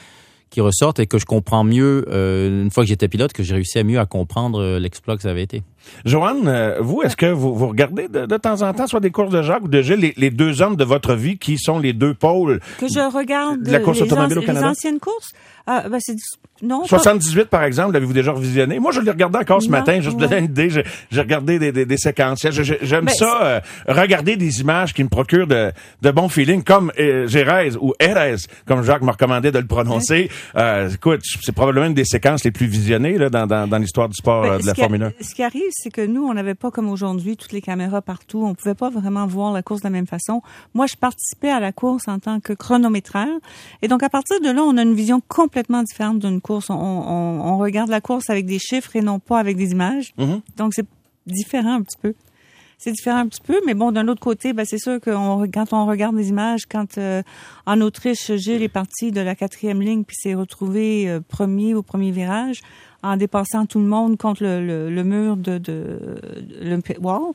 qui 0.51 0.61
ressortent 0.61 0.99
et 0.99 1.07
que 1.07 1.19
je 1.19 1.25
comprends 1.25 1.65
mieux 1.65 2.05
euh, 2.09 2.63
une 2.63 2.71
fois 2.71 2.85
que 2.85 2.89
j'étais 2.89 3.09
pilote, 3.09 3.33
que 3.33 3.43
j'ai 3.43 3.55
réussi 3.55 3.79
à 3.79 3.85
mieux 3.85 3.99
à 3.99 4.05
comprendre 4.05 4.61
euh, 4.61 4.79
l'exploit 4.79 5.17
que 5.17 5.23
ça 5.23 5.31
avait 5.31 5.43
été. 5.43 5.63
Joanne, 6.05 6.46
euh, 6.49 6.79
vous, 6.81 7.02
est-ce 7.02 7.17
que 7.17 7.26
vous, 7.26 7.55
vous 7.55 7.69
regardez 7.69 8.08
de, 8.08 8.26
de 8.26 8.37
temps 8.37 8.62
en 8.62 8.73
temps 8.73 8.87
soit 8.87 9.00
des 9.00 9.11
courses 9.11 9.31
de 9.31 9.43
Jacques 9.43 9.62
ou 9.64 9.69
de 9.69 9.82
Gilles, 9.82 10.00
les, 10.00 10.14
les 10.17 10.31
deux 10.31 10.62
hommes 10.62 10.76
de 10.76 10.84
votre 10.84 11.14
vie 11.14 11.38
qui 11.38 11.58
sont 11.58 11.79
les 11.79 11.93
deux 11.93 12.14
pôles? 12.14 12.61
Que 12.79 12.87
je 12.88 13.00
regarde 13.14 13.62
De 13.62 13.70
la 13.73 13.81
course 13.81 13.99
les, 13.99 14.05
automobile 14.05 14.38
au 14.38 14.43
Canada? 14.43 14.67
les 14.67 14.70
anciennes 14.73 14.99
courses? 14.99 15.32
Ah, 15.64 15.84
ben 15.88 15.99
c'est 16.00 16.17
non. 16.61 16.81
pas- 16.81 16.88
78, 16.88 17.44
par 17.44 17.62
exemple, 17.62 17.93
l'avez-vous 17.93 18.12
déjà 18.12 18.32
revisionné? 18.32 18.81
Moi, 18.81 18.90
je 18.90 19.00
l'ai 19.00 19.12
regardé 19.12 19.38
encore 19.38 19.62
ce 19.62 19.67
Non, 19.69 19.73
matin, 19.79 20.00
juste 20.00 20.12
pour 20.19 20.23
ouais. 20.23 20.26
donner 20.29 20.38
une 20.40 20.50
idée. 20.50 20.70
J'ai 21.11 21.20
regardé 21.20 21.61
des, 21.61 21.70
des, 21.70 21.87
des 21.87 21.96
séquences. 21.96 22.44
J'aime 22.82 23.05
Ben, 23.05 23.14
ça, 23.14 23.43
euh, 23.44 23.61
regarder 23.87 24.34
des 24.37 24.61
images 24.61 24.93
qui 24.93 25.05
me 25.05 25.08
procurent 25.08 25.46
de, 25.46 25.70
de 26.02 26.11
bons 26.11 26.29
feelings, 26.29 26.64
comme 26.64 26.90
euh, 26.99 27.29
Gérèse 27.29 27.79
ou 27.81 27.94
Erez, 28.00 28.37
comme 28.67 28.82
Jacques 28.82 29.02
m'a 29.02 29.12
recommandé 29.12 29.52
de 29.52 29.58
le 29.58 29.67
prononcer. 29.67 30.31
Euh, 30.56 30.90
écoute, 30.90 31.20
c'est 31.43 31.55
probablement 31.55 31.87
une 31.87 31.94
des 31.94 32.05
séquences 32.05 32.43
les 32.43 32.50
plus 32.50 32.67
visionnées 32.67 33.17
là, 33.19 33.31
dans, 33.31 33.46
dans, 33.46 33.69
dans 33.69 33.79
l'histoire 33.79 34.08
du 34.08 34.17
sport 34.17 34.43
Ben, 34.43 34.50
euh, 34.55 34.58
de 34.58 34.67
la 34.67 34.75
Formule 34.75 35.02
1. 35.05 35.12
Ce 35.20 35.34
qui 35.37 35.44
arrive, 35.44 35.62
c'est 35.75 35.91
que 35.91 36.05
nous, 36.07 36.25
on 36.25 36.35
n'avait 36.35 36.55
pas 36.55 36.71
comme 36.71 36.89
aujourd'hui 36.89 37.37
toutes 37.37 37.53
les 37.53 37.61
caméras 37.61 38.03
partout. 38.03 38.45
On 38.45 38.55
pouvait 38.55 38.75
pas 38.75 38.91
vraiment 38.91 39.27
voir 39.27 39.53
la 39.53 39.63
course 39.63 39.81
de 39.81 39.87
la 39.87 39.91
même 39.91 40.07
façon. 40.07 40.43
Moi, 40.75 40.87
je 40.87 40.97
participais 40.97 41.51
à 41.51 41.61
la 41.61 41.73
course 41.73 42.09
en 42.09 42.19
tant 42.19 42.41
que 42.41 42.53
chronométraire. 42.53 43.29
Et 43.83 43.89
donc, 43.89 44.03
à 44.03 44.09
partir 44.09 44.41
de 44.41 44.51
là, 44.51 44.63
on 44.63 44.77
a 44.77 44.83
une 44.83 44.95
vision 44.95 45.21
complètement 45.29 45.83
différente 45.83 46.19
d'une 46.19 46.41
course. 46.41 46.71
On, 46.71 46.75
on- 46.75 47.41
on 47.53 47.59
regarde 47.59 47.91
la 47.91 48.01
course 48.01 48.31
avec 48.31 48.47
des 48.47 48.59
chiffres 48.59 48.97
et 48.97 49.01
non 49.03 49.19
pas 49.19 49.39
avec 49.39 49.57
des 49.57 49.73
images. 49.73 50.13
Mhm. 50.19 50.41
Donc, 50.57 50.73
c'est 50.75 50.87
différent 51.27 51.75
un 51.75 51.83
petit 51.83 51.99
peu. 52.01 52.15
C'est 52.79 52.91
différent 52.91 53.19
un 53.19 53.29
petit 53.29 53.41
peu, 53.41 53.61
mais 53.65 53.75
bon, 53.75 53.93
d'un 53.93 54.09
autre 54.09 54.21
côté, 54.21 54.53
ben, 54.53 54.65
c'est 54.67 54.79
sûr 54.79 55.01
que 55.01 55.11
on- 55.11 55.47
quand 55.49 55.73
on 55.73 55.87
regarde 55.87 56.17
les 56.17 56.31
images, 56.31 56.63
quand 56.69 56.99
euh, 56.99 57.23
en 57.65 57.81
Autriche, 57.81 58.33
Gilles 58.35 58.63
est 58.65 58.69
parti 58.69 59.13
de 59.13 59.21
la 59.21 59.37
quatrième 59.37 59.81
ligne 59.81 60.03
puis 60.03 60.17
s'est 60.17 60.35
retrouvé 60.35 61.09
euh, 61.09 61.21
premier 61.21 61.75
au 61.75 61.83
premier 61.83 62.11
virage 62.11 62.61
en 63.03 63.17
dépassant 63.17 63.67
tout 63.67 63.79
le 63.81 63.87
monde 63.87 64.17
contre 64.17 64.43
le, 64.43 64.65
le, 64.67 64.91
le 64.91 65.05
mur 65.05 65.37
de, 65.37 65.59
de, 65.59 65.59
de 65.59 66.65
le 66.69 66.81
pit 66.81 66.99
wall. 67.01 67.33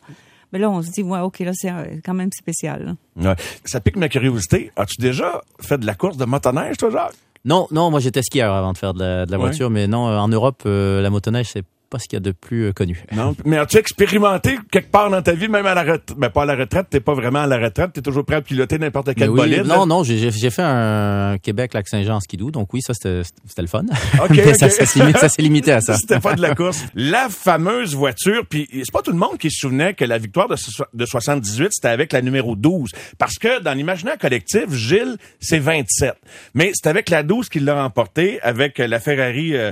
Mais 0.53 0.59
là, 0.59 0.69
on 0.69 0.81
se 0.81 0.89
dit, 0.91 1.03
ouais, 1.03 1.19
ok, 1.19 1.39
là, 1.39 1.51
c'est 1.53 1.69
euh, 1.69 1.99
quand 2.05 2.13
même 2.13 2.29
spécial. 2.31 2.95
Ouais. 3.17 3.35
Ça 3.65 3.81
pique 3.81 3.97
ma 3.97 4.07
curiosité. 4.07 4.71
As-tu 4.77 4.95
déjà 5.01 5.41
fait 5.59 5.77
de 5.77 5.85
la 5.85 5.93
course 5.93 6.15
de 6.15 6.23
motoneige, 6.25 6.77
toi, 6.77 6.89
Jacques? 6.89 7.15
Non, 7.45 7.67
non, 7.71 7.91
moi 7.91 7.99
j'étais 7.99 8.23
skieur 8.23 8.53
avant 8.53 8.73
de 8.73 8.77
faire 8.77 8.93
de 8.93 8.99
la, 8.99 9.25
de 9.25 9.31
la 9.31 9.37
Ouais. 9.37 9.45
voiture, 9.45 9.69
mais 9.69 9.87
non, 9.87 10.07
euh, 10.09 10.17
en 10.17 10.27
Europe, 10.27 10.63
euh, 10.65 11.01
la 11.01 11.09
motoneige, 11.09 11.47
c'est 11.51 11.63
pas 11.89 11.99
ce 11.99 12.07
qu'il 12.07 12.17
y 12.17 12.17
a 12.17 12.19
de 12.21 12.31
plus 12.31 12.65
euh, 12.67 12.71
connu. 12.73 13.03
Non. 13.15 13.35
Mais 13.45 13.57
as-tu 13.57 13.77
expérimenté 13.77 14.57
quelque 14.71 14.91
part 14.91 15.09
dans 15.09 15.21
ta 15.21 15.33
vie, 15.33 15.47
même 15.47 15.65
à 15.65 15.73
la 15.73 15.81
retraite? 15.83 16.13
Ben, 16.17 16.29
pas 16.29 16.43
à 16.43 16.45
la 16.45 16.55
retraite, 16.55 16.87
t'es 16.89 16.99
pas 16.99 17.13
vraiment 17.13 17.39
à 17.39 17.47
la 17.47 17.57
retraite, 17.57 17.91
t'es 17.93 18.01
toujours 18.01 18.25
prêt 18.25 18.35
à 18.37 18.41
piloter 18.41 18.77
n'importe 18.77 19.07
quel 19.15 19.29
Mais 19.29 19.33
oui, 19.41 19.49
bolide. 19.49 19.65
là? 19.65 19.77
non, 19.77 19.85
non, 19.85 20.03
j'ai 20.03 20.17
j'ai- 20.31 20.49
fait 20.49 20.61
un 20.63 21.37
Québec 21.41 21.73
lac 21.73 21.87
Saint-Jean 21.87 22.15
en 22.15 22.19
skidoo, 22.19 22.51
donc 22.51 22.73
oui, 22.73 22.81
ça 22.81 22.93
c'était 22.93 23.21
c'était 23.45 23.61
le 23.61 23.67
fun. 23.67 23.83
OK, 24.21 24.29
Mais 24.35 24.47
OK. 24.49 24.55
ça, 24.55 24.69
ça 24.69 24.85
s'est 24.85 24.99
limité- 24.99 25.19
ça 25.19 25.29
s'est 25.29 25.41
limité 25.41 25.71
à 25.71 25.81
ça. 25.81 25.95
C'était 25.97 26.19
pas 26.19 26.35
de 26.35 26.41
la 26.41 26.55
course. 26.55 26.83
La 26.95 27.27
fameuse 27.29 27.95
voiture, 27.95 28.45
puis 28.49 28.67
c'est 28.71 28.91
pas 28.91 29.01
tout 29.01 29.11
le 29.11 29.17
monde 29.17 29.37
qui 29.37 29.49
se 29.51 29.59
souvenait 29.59 29.93
que 29.93 30.05
la 30.05 30.17
victoire 30.17 30.47
de, 30.47 30.55
so- 30.55 30.85
de 30.93 31.05
78, 31.05 31.69
c'était 31.71 31.87
avec 31.87 32.13
la 32.13 32.21
numéro 32.21 32.55
12. 32.55 32.91
Parce 33.17 33.35
que 33.35 33.61
dans 33.61 33.73
l'imaginaire 33.73 34.17
collectif, 34.17 34.71
Gilles, 34.73 35.17
c'est 35.39 35.59
27. 35.59 36.13
Mais 36.53 36.71
c'est 36.73 36.89
avec 36.89 37.09
la 37.09 37.23
12 37.23 37.49
qu'il 37.49 37.65
l'a 37.65 37.81
remporté, 37.81 38.39
avec 38.41 38.77
la 38.77 38.99
Ferrari 38.99 39.55
euh, 39.55 39.71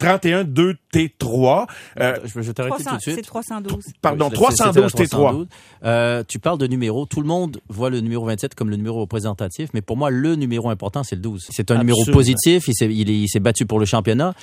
31-2 0.00 0.74
T3. 0.94 1.51
Euh, 2.00 2.16
Je, 2.24 2.40
je 2.42 2.52
t'arrête 2.52 2.72
tout 2.72 2.82
300 2.82 2.96
de 2.96 3.00
suite. 3.02 3.14
C'est 3.16 3.22
312. 3.22 3.84
pardon, 4.00 4.26
Oui, 4.26 4.30
c'était- 4.36 4.46
c'était 4.50 4.54
312 4.56 4.82
la 4.82 5.04
T3. 5.04 5.08
312. 5.08 5.46
Euh, 5.84 6.24
tu 6.26 6.38
parles 6.38 6.58
de 6.58 6.66
numéro. 6.66 7.06
Tout 7.06 7.20
le 7.20 7.26
monde 7.26 7.60
voit 7.68 7.90
le 7.90 8.00
numéro 8.00 8.24
27 8.26 8.54
comme 8.54 8.70
le 8.70 8.76
numéro 8.76 9.00
représentatif, 9.00 9.70
mais 9.74 9.82
pour 9.82 9.96
moi, 9.96 10.10
le 10.10 10.34
numéro 10.36 10.70
important, 10.70 11.02
c'est 11.02 11.16
le 11.16 11.22
12. 11.22 11.46
C'est 11.50 11.70
un 11.70 11.74
numéro 11.78 11.98
positif. 12.12 12.68
Il 12.68 12.74
s'est, 12.74 12.92
il 12.92 13.10
est- 13.10 13.18
il 13.20 13.28
s'est 13.28 13.40
battu 13.40 13.66
pour 13.66 13.78
le 13.80 13.86
championnat. 13.86 14.34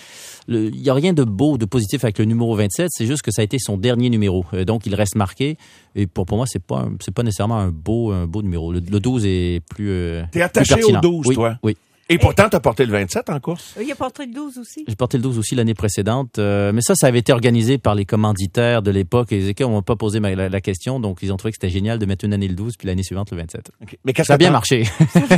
Il 0.47 0.71
n'y 0.71 0.89
a 0.89 0.93
rien 0.93 1.13
de 1.13 1.23
beau, 1.23 1.57
de 1.57 1.65
positif 1.65 2.03
avec 2.03 2.17
le 2.19 2.25
numéro 2.25 2.55
27. 2.55 2.89
C'est 2.91 3.05
juste 3.05 3.21
que 3.21 3.31
ça 3.31 3.41
a 3.41 3.45
été 3.45 3.59
son 3.59 3.77
dernier 3.77 4.09
numéro. 4.09 4.45
Euh, 4.53 4.65
donc, 4.65 4.85
il 4.85 4.95
reste 4.95 5.15
marqué. 5.15 5.57
Et 5.95 6.07
pour, 6.07 6.25
pour 6.25 6.37
moi, 6.37 6.45
c'est 6.47 6.63
pas, 6.63 6.87
pas 7.13 7.23
nécessairement 7.23 7.57
un 7.59 7.69
beau, 7.69 8.11
un 8.11 8.25
beau 8.27 8.41
numéro. 8.41 8.71
Le, 8.71 8.79
le 8.79 8.99
12 8.99 9.25
est 9.25 9.61
plus. 9.69 9.89
euh, 9.89 10.23
T'es 10.31 10.39
plus 10.39 10.41
attaché 10.41 10.73
au 10.73 10.77
pertinent. 10.77 10.99
12, 11.01 11.25
Oui, 11.27 11.35
toi? 11.35 11.57
Oui. 11.63 11.77
Et 12.11 12.17
pourtant, 12.17 12.49
t'as 12.49 12.59
porté 12.59 12.85
le 12.85 12.91
27 12.91 13.29
en 13.29 13.39
course. 13.39 13.75
Il 13.79 13.91
a 13.91 13.95
porté 13.95 14.25
le 14.25 14.33
12 14.33 14.57
aussi. 14.57 14.83
J'ai 14.87 14.95
porté 14.95 15.17
le 15.17 15.23
12 15.23 15.37
aussi 15.37 15.53
l'année 15.53 15.75
précédente, 15.75 16.39
euh, 16.39 16.71
mais 16.73 16.81
ça, 16.81 16.95
ça 16.95 17.05
avait 17.07 17.19
été 17.19 17.31
organisé 17.31 17.77
par 17.77 17.93
les 17.93 18.05
commanditaires 18.05 18.81
de 18.81 18.89
l'époque 18.89 19.31
et 19.31 19.37
les 19.37 19.49
équipes 19.49 19.67
n'ont 19.67 19.81
pas 19.83 19.95
posé 19.95 20.19
ma- 20.19 20.33
la, 20.33 20.49
la 20.49 20.61
question, 20.61 20.99
donc 20.99 21.19
ils 21.21 21.31
ont 21.31 21.37
trouvé 21.37 21.51
que 21.51 21.57
c'était 21.61 21.71
génial 21.71 21.99
de 21.99 22.05
mettre 22.07 22.25
une 22.25 22.33
année 22.33 22.47
le 22.47 22.55
12 22.55 22.77
puis 22.77 22.87
l'année 22.87 23.03
suivante 23.03 23.29
le 23.31 23.37
27. 23.37 23.71
OK. 23.83 23.97
Mais 24.05 24.13
qu'est-ce 24.13 24.27
Ça 24.27 24.33
a 24.33 24.37
bien 24.39 24.49
marché. 24.51 24.85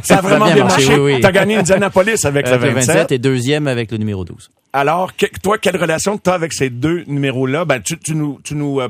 Ça 0.04 0.20
a 0.20 0.22
vraiment 0.22 0.46
bien 0.46 0.64
marché. 0.64 0.94
oui, 0.96 1.16
oui. 1.16 1.22
T'as 1.22 1.32
gagné 1.34 1.58
Indianapolis 1.58 2.24
avec 2.26 2.48
le 2.48 2.54
Avec 2.54 2.70
le 2.70 2.76
27. 2.76 2.96
27 2.96 3.12
et 3.12 3.18
deuxième 3.20 3.68
avec 3.68 3.92
le 3.92 3.98
numéro 3.98 4.24
12. 4.24 4.50
Alors, 4.74 5.14
que- 5.18 5.26
toi, 5.44 5.58
quelle 5.58 5.76
relation 5.76 6.18
tu 6.18 6.30
as 6.30 6.34
avec 6.34 6.54
ces 6.54 6.70
deux 6.70 7.04
numéros-là? 7.06 7.66
Ben, 7.66 7.82
tu, 7.82 8.00
tu 8.00 8.16
nous, 8.16 8.40
tu 8.46 8.56
nous 8.56 8.80
euh, 8.80 8.88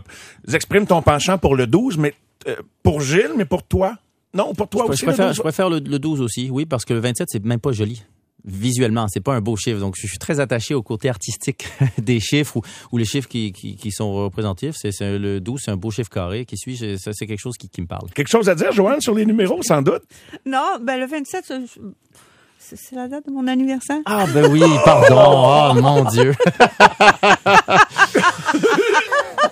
exprimes 0.54 0.86
ton 0.86 1.02
penchant 1.02 1.40
pour 1.40 1.56
le 1.56 1.66
12, 1.66 1.98
mais 1.98 2.14
euh, 2.48 2.56
pour 2.84 3.02
Gilles, 3.02 3.32
mais 3.36 3.46
pour 3.46 3.64
toi? 3.64 3.96
Non, 4.34 4.54
pour 4.54 4.68
toi 4.70 4.84
Je, 4.88 4.92
aussi, 4.92 5.02
je 5.02 5.06
le 5.06 5.12
préfère, 5.12 5.28
12? 5.28 5.36
je 5.36 5.42
préfère 5.42 5.70
le, 5.70 5.80
le 5.80 6.00
12 6.00 6.22
aussi, 6.22 6.50
oui, 6.50 6.66
parce 6.66 6.86
que 6.86 6.94
le 6.94 7.00
27, 7.02 7.28
c'est 7.32 7.44
même 7.44 7.60
pas 7.60 7.72
joli. 7.72 8.04
Visuellement, 8.44 9.08
c'est 9.08 9.20
pas 9.20 9.36
un 9.36 9.42
beau 9.42 9.56
chiffre. 9.56 9.80
Donc, 9.80 9.96
je 9.96 10.08
suis 10.08 10.18
très 10.18 10.40
attaché 10.40 10.74
au 10.74 10.82
côté 10.82 11.10
artistique 11.10 11.68
des 12.00 12.20
chiffres 12.20 12.58
ou, 12.58 12.62
ou 12.92 12.98
les 12.98 13.06
chiffres 13.06 13.28
qui, 13.30 13.52
qui, 13.52 13.76
qui 13.76 13.92
sont 13.92 14.12
représentatifs. 14.14 14.76
C'est, 14.78 14.92
c'est 14.92 15.20
le 15.20 15.40
12, 15.40 15.62
c'est 15.66 15.70
un 15.72 15.78
beau 15.78 15.92
chiffre 15.92 16.10
carré. 16.10 16.46
Qui 16.46 16.58
suit, 16.58 16.76
c'est, 16.76 16.96
c'est 16.98 17.28
quelque 17.28 17.40
chose 17.40 17.56
qui, 17.60 17.70
qui 17.70 17.82
me 17.82 17.88
parle. 17.88 18.10
Quelque 18.16 18.30
chose 18.30 18.50
à 18.50 18.56
dire, 18.56 18.72
Joanne, 18.72 19.00
sur 19.00 19.14
les 19.14 19.26
numéros, 19.28 19.62
sans 19.62 19.84
doute? 19.84 20.02
Non, 20.46 20.78
ben 20.82 21.00
le 21.00 21.06
27, 21.06 21.46
ça, 21.46 21.60
je- 21.60 21.80
c'est 22.58 22.78
c'est 22.78 22.96
la 22.96 23.08
date 23.08 23.26
de 23.28 23.32
mon 23.32 23.48
anniversaire. 23.48 24.00
Ah 24.06 24.26
ben 24.34 24.50
oui, 24.52 24.62
pardon. 24.86 25.18
Oh 25.74 25.74
mon 25.82 26.04
Dieu. 26.06 26.34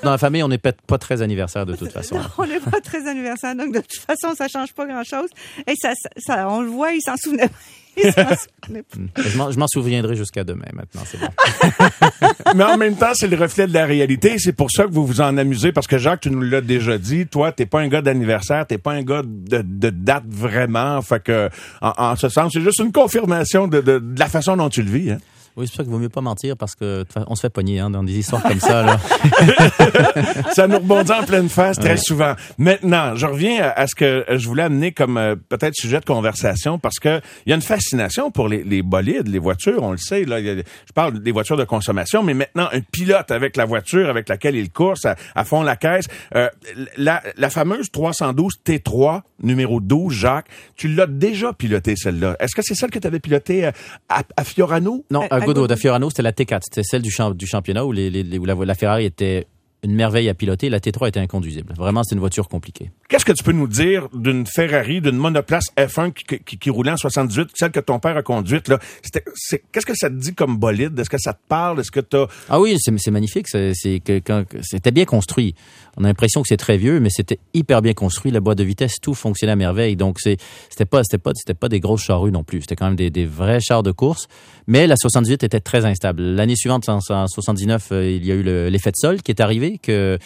dans 0.03 0.12
la 0.12 0.18
famille, 0.18 0.44
on 0.44 0.48
n'est 0.48 0.58
peut-être 0.58 0.82
pas 0.82 0.98
très 0.98 1.22
anniversaire 1.22 1.65
de 1.65 1.75
toute 1.75 1.91
façon. 1.91 2.15
Non, 2.15 2.22
on 2.38 2.46
n'est 2.48 2.60
pas 2.60 2.79
très 2.82 3.08
anniversaire, 3.08 3.56
donc 3.56 3.74
de 3.74 3.79
toute 3.79 4.00
façon, 4.06 4.34
ça 4.36 4.48
change 4.48 4.74
pas 4.74 4.86
grand-chose. 4.86 5.29
Et 5.68 5.74
ça, 5.79 5.94
ça, 6.01 6.10
ça- 6.18 6.50
on 6.50 6.62
le 6.62 6.70
voit, 6.70 6.91
il 6.94 7.01
s'en 7.01 7.15
souvenait 7.18 7.48
pas. 7.48 7.56
Il 8.01 8.13
s'en 8.13 8.22
souvenait 8.63 8.84
pas. 8.84 8.98
Hmm. 8.98 9.08
Je 9.18 9.38
m'en- 9.38 9.51
je 9.51 9.60
m'en 9.60 9.68
souviendrai 9.68 10.15
jusqu'à 10.15 10.46
demain 10.46 10.68
maintenant, 10.74 11.01
c'est 11.06 11.20
bon. 11.20 11.27
Mais 12.56 12.63
en 12.63 12.77
même 12.77 12.96
temps, 12.96 13.12
c'est 13.13 13.27
le 13.27 13.36
reflet 13.36 13.68
de 13.68 13.74
la 13.74 13.86
réalité. 13.86 14.38
C'est 14.39 14.53
pour 14.53 14.72
ça 14.72 14.86
que 14.86 14.91
vous 14.91 15.06
vous 15.06 15.20
en 15.20 15.36
amusez, 15.38 15.74
parce 15.74 15.88
que 15.88 15.98
Jacques, 15.98 16.22
tu 16.22 16.29
nous 16.32 16.39
l'as 16.41 16.62
déjà 16.62 16.98
dit, 16.98 17.27
toi, 17.27 17.51
t'es 17.51 17.65
pas 17.65 17.82
un 17.82 17.89
gars 17.89 18.01
d'anniversaire, 18.01 18.65
t'es 18.68 18.77
pas 18.77 18.91
un 18.94 19.01
gars 19.03 19.24
de, 19.25 19.62
de 19.65 19.89
date 19.89 20.24
vraiment. 20.27 21.01
Fait 21.01 21.22
que, 21.22 21.50
en, 21.82 21.91
en 21.98 22.15
ce 22.15 22.29
sens, 22.29 22.51
c'est 22.53 22.62
juste 22.62 22.79
une 22.79 22.94
confirmation 22.94 23.68
de, 23.68 23.82
de- 23.82 24.00
de 24.00 24.20
la 24.20 24.27
façon 24.29 24.56
dont 24.56 24.70
tu 24.70 24.82
le 24.82 24.91
vis. 24.91 25.12
Hein? 25.12 25.18
Oui, 25.58 25.65
c'est 25.68 25.72
pour 25.72 25.77
ça 25.77 25.84
qu'il 25.84 25.91
vaut 25.91 26.00
mieux 26.00 26.10
pas 26.10 26.22
mentir 26.22 26.56
parce 26.58 26.75
que 26.75 27.06
on 27.27 27.36
se 27.36 27.41
fait 27.41 27.50
pogner 27.50 27.79
hein, 27.79 27.89
dans 27.89 28.03
des 28.03 28.18
histoires 28.18 28.44
comme 28.44 28.60
ça. 28.60 28.84
Là. 28.84 29.00
Ça 30.53 30.68
nous 30.68 30.77
rebondit 30.77 31.12
en 31.12 31.24
pleine 31.24 31.50
face 31.50 31.77
très 31.77 31.98
souvent. 31.98 32.34
Maintenant, 32.58 33.15
je 33.15 33.25
reviens 33.25 33.72
à, 33.75 33.88
ce 33.88 33.96
que 33.96 34.25
je 34.29 34.48
voulais 34.48 34.63
amener 34.63 34.91
comme 34.91 35.18
euh, 35.18 35.36
peut-être 35.50 35.75
sujet 35.75 36.00
de 36.00 36.06
conversation 36.06 36.79
parce 36.79 37.00
que 37.00 37.22
il 37.46 37.50
y 37.50 37.53
a 37.53 37.56
une 37.56 37.62
fascination 37.62 38.32
pour 38.32 38.48
les, 38.48 38.63
les 38.63 38.82
bolides, 38.82 39.27
les 39.27 39.39
voitures, 39.39 39.84
on 39.84 39.91
le 39.91 39.98
sait. 39.98 40.25
Là, 40.25 40.38
a- 40.38 40.39
je 40.39 40.94
parle 40.94 41.20
des 41.20 41.32
voitures 41.32 41.58
de 41.58 41.63
consommation, 41.65 42.24
mais 42.24 42.34
maintenant 42.34 42.70
un 42.72 42.82
pilote 42.82 43.32
avec 43.32 43.58
la 43.58 43.65
voiture 43.65 44.10
avec 44.10 44.29
laquelle 44.29 44.56
il 44.56 44.72
course 44.72 45.06
à, 45.06 45.15
à 45.36 45.44
fond 45.44 45.62
la 45.63 45.75
caisse. 45.75 46.06
Euh, 46.36 46.50
la, 46.98 47.22
la 47.38 47.50
fameuse 47.50 47.89
312 47.91 48.60
T3 48.65 49.22
numéro 49.44 49.79
12, 49.79 50.13
Jacques, 50.13 50.48
tu 50.75 50.88
l'as 50.88 51.08
déjà 51.08 51.53
piloté 51.53 51.96
celle-là. 51.96 52.36
Est-ce 52.39 52.56
que 52.56 52.62
c'est 52.62 52.75
celle 52.75 52.91
que 52.91 53.00
tu 53.00 53.08
avais 53.08 53.20
pilotée 53.20 53.65
euh, 53.65 53.72
à, 54.10 54.22
à 54.38 54.44
Fiorano? 54.44 55.06
Non, 55.12 55.25
à 55.72 55.75
Fiorano, 55.75 56.10
c'était 56.10 56.22
la 56.24 56.31
T4. 56.31 56.60
C'était 56.63 56.84
celle 56.84 57.01
du, 57.01 57.12
champ- 57.12 57.31
du 57.34 57.48
championnat 57.48 57.86
où, 57.86 57.91
les, 57.91 58.10
les- 58.10 58.38
où 58.38 58.46
la, 58.46 58.55
la 58.55 58.75
Ferrari 58.75 59.05
était 59.05 59.48
une 59.81 59.93
merveille 59.96 60.27
à 60.27 60.34
piloter. 60.34 60.69
La 60.69 60.79
T3 60.79 61.08
était 61.08 61.22
inconduisible. 61.22 61.74
Vraiment, 61.77 62.03
c'est 62.03 62.13
une 62.13 62.19
voiture 62.19 62.50
compliquée. 62.50 62.91
Qu'est-ce 63.08 63.24
que 63.24 63.31
tu 63.31 63.46
peux 63.46 63.53
nous 63.53 63.67
dire 63.67 64.10
d'une 64.13 64.46
Ferrari, 64.46 65.00
d'une 65.00 65.15
monoplace 65.15 65.63
F1 65.77 66.12
qui, 66.12 66.38
qui, 66.39 66.58
qui 66.58 66.69
roulait 66.69 66.91
en 66.91 66.98
78, 66.98 67.51
celle 67.55 67.72
que 67.72 67.79
ton 67.79 67.98
père 67.98 68.17
a 68.17 68.22
conduite 68.22 68.67
là? 68.67 68.77
C'était- 69.01 69.24
c'est- 69.36 69.63
Qu'est-ce 69.72 69.86
que 69.86 69.96
ça 69.96 70.10
te 70.10 70.15
dit 70.15 70.34
comme 70.36 70.58
bolide? 70.58 71.00
Est-ce 71.00 71.10
que 71.10 71.17
ça 71.17 71.31
te 71.31 71.39
parle? 71.48 71.79
Est-ce 71.79 71.91
que 71.91 72.01
t'as 72.01 72.25
Ah 72.50 72.60
oui, 72.60 72.75
c'est 72.77 72.91
c'est 73.00 73.10
magnifique. 73.12 73.48
C'est 73.48 73.72
c'est 73.74 74.01
que 74.01 74.19
quand 74.19 74.43
c'était 74.63 74.91
bien 74.91 75.05
construit. 75.05 75.55
On 75.96 76.03
a 76.03 76.08
l'impression 76.08 76.41
que 76.41 76.48
c'est 76.50 76.58
très 76.58 76.77
vieux, 76.77 77.00
mais 77.00 77.10
c'était 77.10 77.39
hyper 77.53 77.81
bien 77.81 77.93
construit. 77.93 78.31
La 78.34 78.41
boîte 78.41 78.58
de 78.58 78.63
vitesse, 78.65 78.96
tout 79.01 79.13
fonctionnait 79.13 79.53
à 79.53 79.55
merveille. 79.55 79.96
Donc 79.96 80.19
c'est 80.19 80.36
c'était 80.69 80.86
pas 80.86 81.03
c'était 81.05 81.17
pas 81.19 81.31
c'était 81.36 81.53
pas 81.53 81.69
des 81.69 81.79
grosses 81.79 82.03
charrues 82.03 82.31
non 82.34 82.43
plus. 82.43 82.62
C'était 82.62 82.75
quand 82.75 82.86
même 82.88 82.96
des, 82.98 83.10
des 83.12 83.25
vrais 83.25 83.62
chars 83.62 83.81
de 83.84 83.91
course. 83.91 84.27
Mais 84.72 84.86
la 84.86 84.96
78 84.96 85.44
était 85.44 85.60
très 85.60 85.84
instable. 85.84 86.22
L'année 86.22 86.56
suivante, 86.56 86.88
en, 86.90 87.00
en 87.10 87.28
79, 87.28 87.88
euh, 87.92 88.08
il 88.10 88.24
y 88.24 88.32
a 88.32 88.36
eu 88.36 88.44
le- 88.44 88.70
l'effet 88.70 88.92
de 88.92 88.96
sol 88.98 89.22
qui 89.24 89.32
est 89.32 89.42
arrivé 89.42 89.80
que 89.82 90.20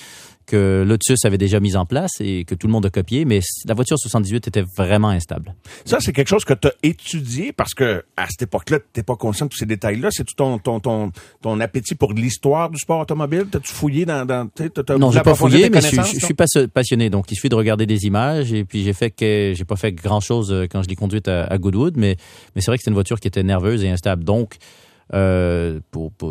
que 0.46 0.84
Lotus 0.88 1.26
avait 1.26 1.38
déjà 1.38 1.60
mis 1.60 1.76
en 1.76 1.86
place 1.86 2.12
et 2.20 2.46
que 2.46 2.56
tout 2.56 2.68
le 2.68 2.74
monde 2.74 2.86
a 2.86 2.90
copié, 2.90 3.26
mais 3.26 3.40
la 3.66 3.74
voiture 3.74 3.98
78 3.98 4.48
était 4.48 4.64
vraiment 4.78 5.10
instable. 5.10 5.56
ça 5.86 6.00
c'est 6.00 6.14
quelque 6.14 6.28
chose 6.28 6.46
que 6.46 6.54
tu 6.54 6.68
as 6.68 6.74
étudié 6.84 7.52
parce 7.54 7.74
que 7.74 8.04
à 8.18 8.28
cette 8.30 8.44
époque-là, 8.44 8.80
t'es 8.94 9.04
pas 9.04 9.16
conscient 9.16 9.46
de 9.46 9.52
tous 9.52 9.58
ces 9.58 9.66
détails-là. 9.66 10.10
C'est 10.12 10.24
tout 10.24 10.36
ton 10.36 10.58
ton 10.60 10.80
ton 10.80 11.12
ton 11.42 11.60
appétit 11.60 11.96
pour 11.96 12.14
l'histoire 12.14 12.70
du 12.70 12.78
sport 12.78 13.00
automobile? 13.02 13.46
T'as-tu 13.52 13.72
fouillé 13.74 14.06
dans 14.06 14.26
dans 14.26 14.48
t'sais, 14.48 14.70
t'as- 14.70 14.84
t'as 14.84 14.98
Non, 14.98 15.08
voulu 15.08 15.18
j'ai 15.20 15.24
pas 15.24 15.36
fouillé, 15.36 15.70
mais 15.70 15.82
je, 15.82 15.88
suis- 15.88 15.98
connaissances, 15.98 16.20
je 16.20 16.26
suis 16.26 16.68
passionné. 16.74 17.10
Donc, 17.10 17.32
il 17.32 17.36
suffit 17.36 17.50
de 17.50 17.56
regarder 17.56 17.86
des 17.86 18.06
images. 18.06 18.52
Et 18.54 18.64
puis, 18.66 18.84
j'ai 18.84 18.94
fait 18.94 19.12
que 19.12 19.54
j'ai 19.56 19.66
pas 19.66 19.76
fait 19.76 19.92
grand 19.92 20.20
chose 20.20 20.54
quand 20.72 20.82
je 20.84 20.90
l'ai 20.90 20.96
conduite 20.96 21.28
à, 21.28 21.46
à 21.46 21.58
Goodwood, 21.58 21.98
mais 21.98 22.18
mais 22.56 22.62
c'est 22.62 22.70
vrai 22.72 22.78
que 22.78 22.82
c'était 22.82 22.92
une 22.92 22.96
voiture 22.96 23.20
qui 23.20 23.28
était 23.28 23.44
nerveuse 23.44 23.84
et 23.84 23.90
instable. 23.90 24.24
Donc, 24.24 24.56
euh, 25.14 25.80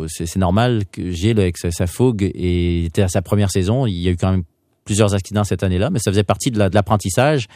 c'est 0.07 0.35
normal 0.37 0.83
que 0.91 1.11
Gilles 1.11 1.39
avec 1.39 1.57
sa, 1.57 1.87
fougue 1.87 2.23
et 2.23 2.85
était 2.85 3.01
à 3.03 3.07
sa 3.07 3.21
première 3.21 3.51
saison. 3.51 3.85
Il 3.85 3.93
y 3.93 4.07
a 4.07 4.11
eu 4.11 4.17
quand 4.17 4.31
même 4.31 4.43
plusieurs 4.85 5.13
accidents 5.13 5.43
cette 5.43 5.63
année-là, 5.63 5.89
mais 5.89 5.99
ça 5.99 6.11
faisait 6.11 6.23
partie 6.23 6.51
de 6.51 6.59
la- 6.59 6.69
de 6.69 6.75
l'apprentissage. 6.75 7.47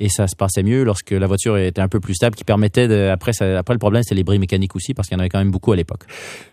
Et 0.00 0.08
ça 0.08 0.26
se 0.26 0.34
passait 0.34 0.62
mieux 0.64 0.82
lorsque 0.82 1.10
la 1.12 1.26
voiture 1.26 1.56
était 1.58 1.80
un 1.80 1.86
peu 1.88 2.00
plus 2.00 2.14
stable, 2.14 2.34
qui 2.34 2.42
permettait 2.44 2.88
de, 2.88 3.08
après, 3.12 3.30
après 3.40 3.74
le 3.74 3.78
problème, 3.78 4.02
c'était 4.02 4.16
les 4.16 4.24
bris 4.24 4.38
mécaniques 4.38 4.74
aussi, 4.74 4.94
parce 4.94 5.06
qu'il 5.06 5.16
y 5.16 5.16
en 5.16 5.20
avait 5.20 5.28
quand 5.28 5.38
même 5.38 5.52
beaucoup 5.52 5.70
à 5.70 5.76
l'époque. 5.76 6.04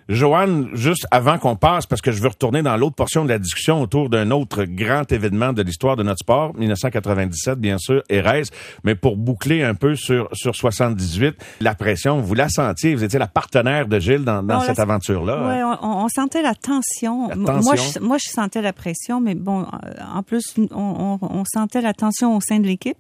Joanne, 0.10 0.70
juste 0.74 1.06
avant 1.12 1.38
qu'on 1.38 1.56
passe, 1.56 1.86
parce 1.86 2.02
que 2.02 2.12
je 2.12 2.20
veux 2.20 2.30
retourner 2.30 2.64
dans 2.64 2.76
l'autre 2.78 2.96
portion 2.96 3.24
de 3.24 3.30
la 3.30 3.38
discussion 3.38 3.80
autour 3.80 4.10
d'un 4.10 4.32
autre 4.32 4.64
grand 4.64 5.10
événement 5.12 5.54
de 5.54 5.62
l'histoire 5.62 5.96
de 5.96 6.02
notre 6.02 6.20
sport, 6.20 6.56
1997, 6.56 7.60
bien 7.60 7.78
sûr, 7.78 8.02
Erez, 8.10 8.44
mais 8.84 8.96
pour 8.96 9.18
boucler 9.18 9.64
un 9.64 9.76
peu 9.76 9.96
sur, 9.96 10.28
sur 10.34 10.56
78, 10.56 11.36
la 11.62 11.76
pression, 11.76 12.22
vous 12.22 12.34
la 12.34 12.50
sentiez, 12.50 12.96
vous 12.96 13.04
étiez 13.04 13.20
la 13.20 13.28
partenaire 13.28 13.88
de 13.88 14.00
Gilles 14.00 14.26
dans, 14.26 14.42
dans 14.42 14.62
cette 14.62 14.80
aventure-là. 14.80 15.38
Hein? 15.38 15.78
on, 15.84 16.06
on 16.06 16.08
sentait 16.08 16.42
la 16.42 16.56
tension. 16.56 17.30
La 17.30 17.36
tension. 17.36 17.62
Moi, 17.62 17.76
je, 17.76 18.00
moi, 18.00 18.18
je 18.18 18.30
sentais 18.30 18.64
la 18.64 18.74
pression, 18.74 19.22
mais 19.22 19.36
bon, 19.36 19.62
euh, 19.62 19.92
en 20.12 20.24
plus, 20.24 20.56
on, 20.72 21.20
on, 21.22 21.26
on 21.26 21.44
sentait 21.46 21.82
la 21.82 21.94
tension 21.94 22.36
au 22.36 22.42
sein 22.42 22.60
de 22.60 22.66
l'équipe 22.66 22.98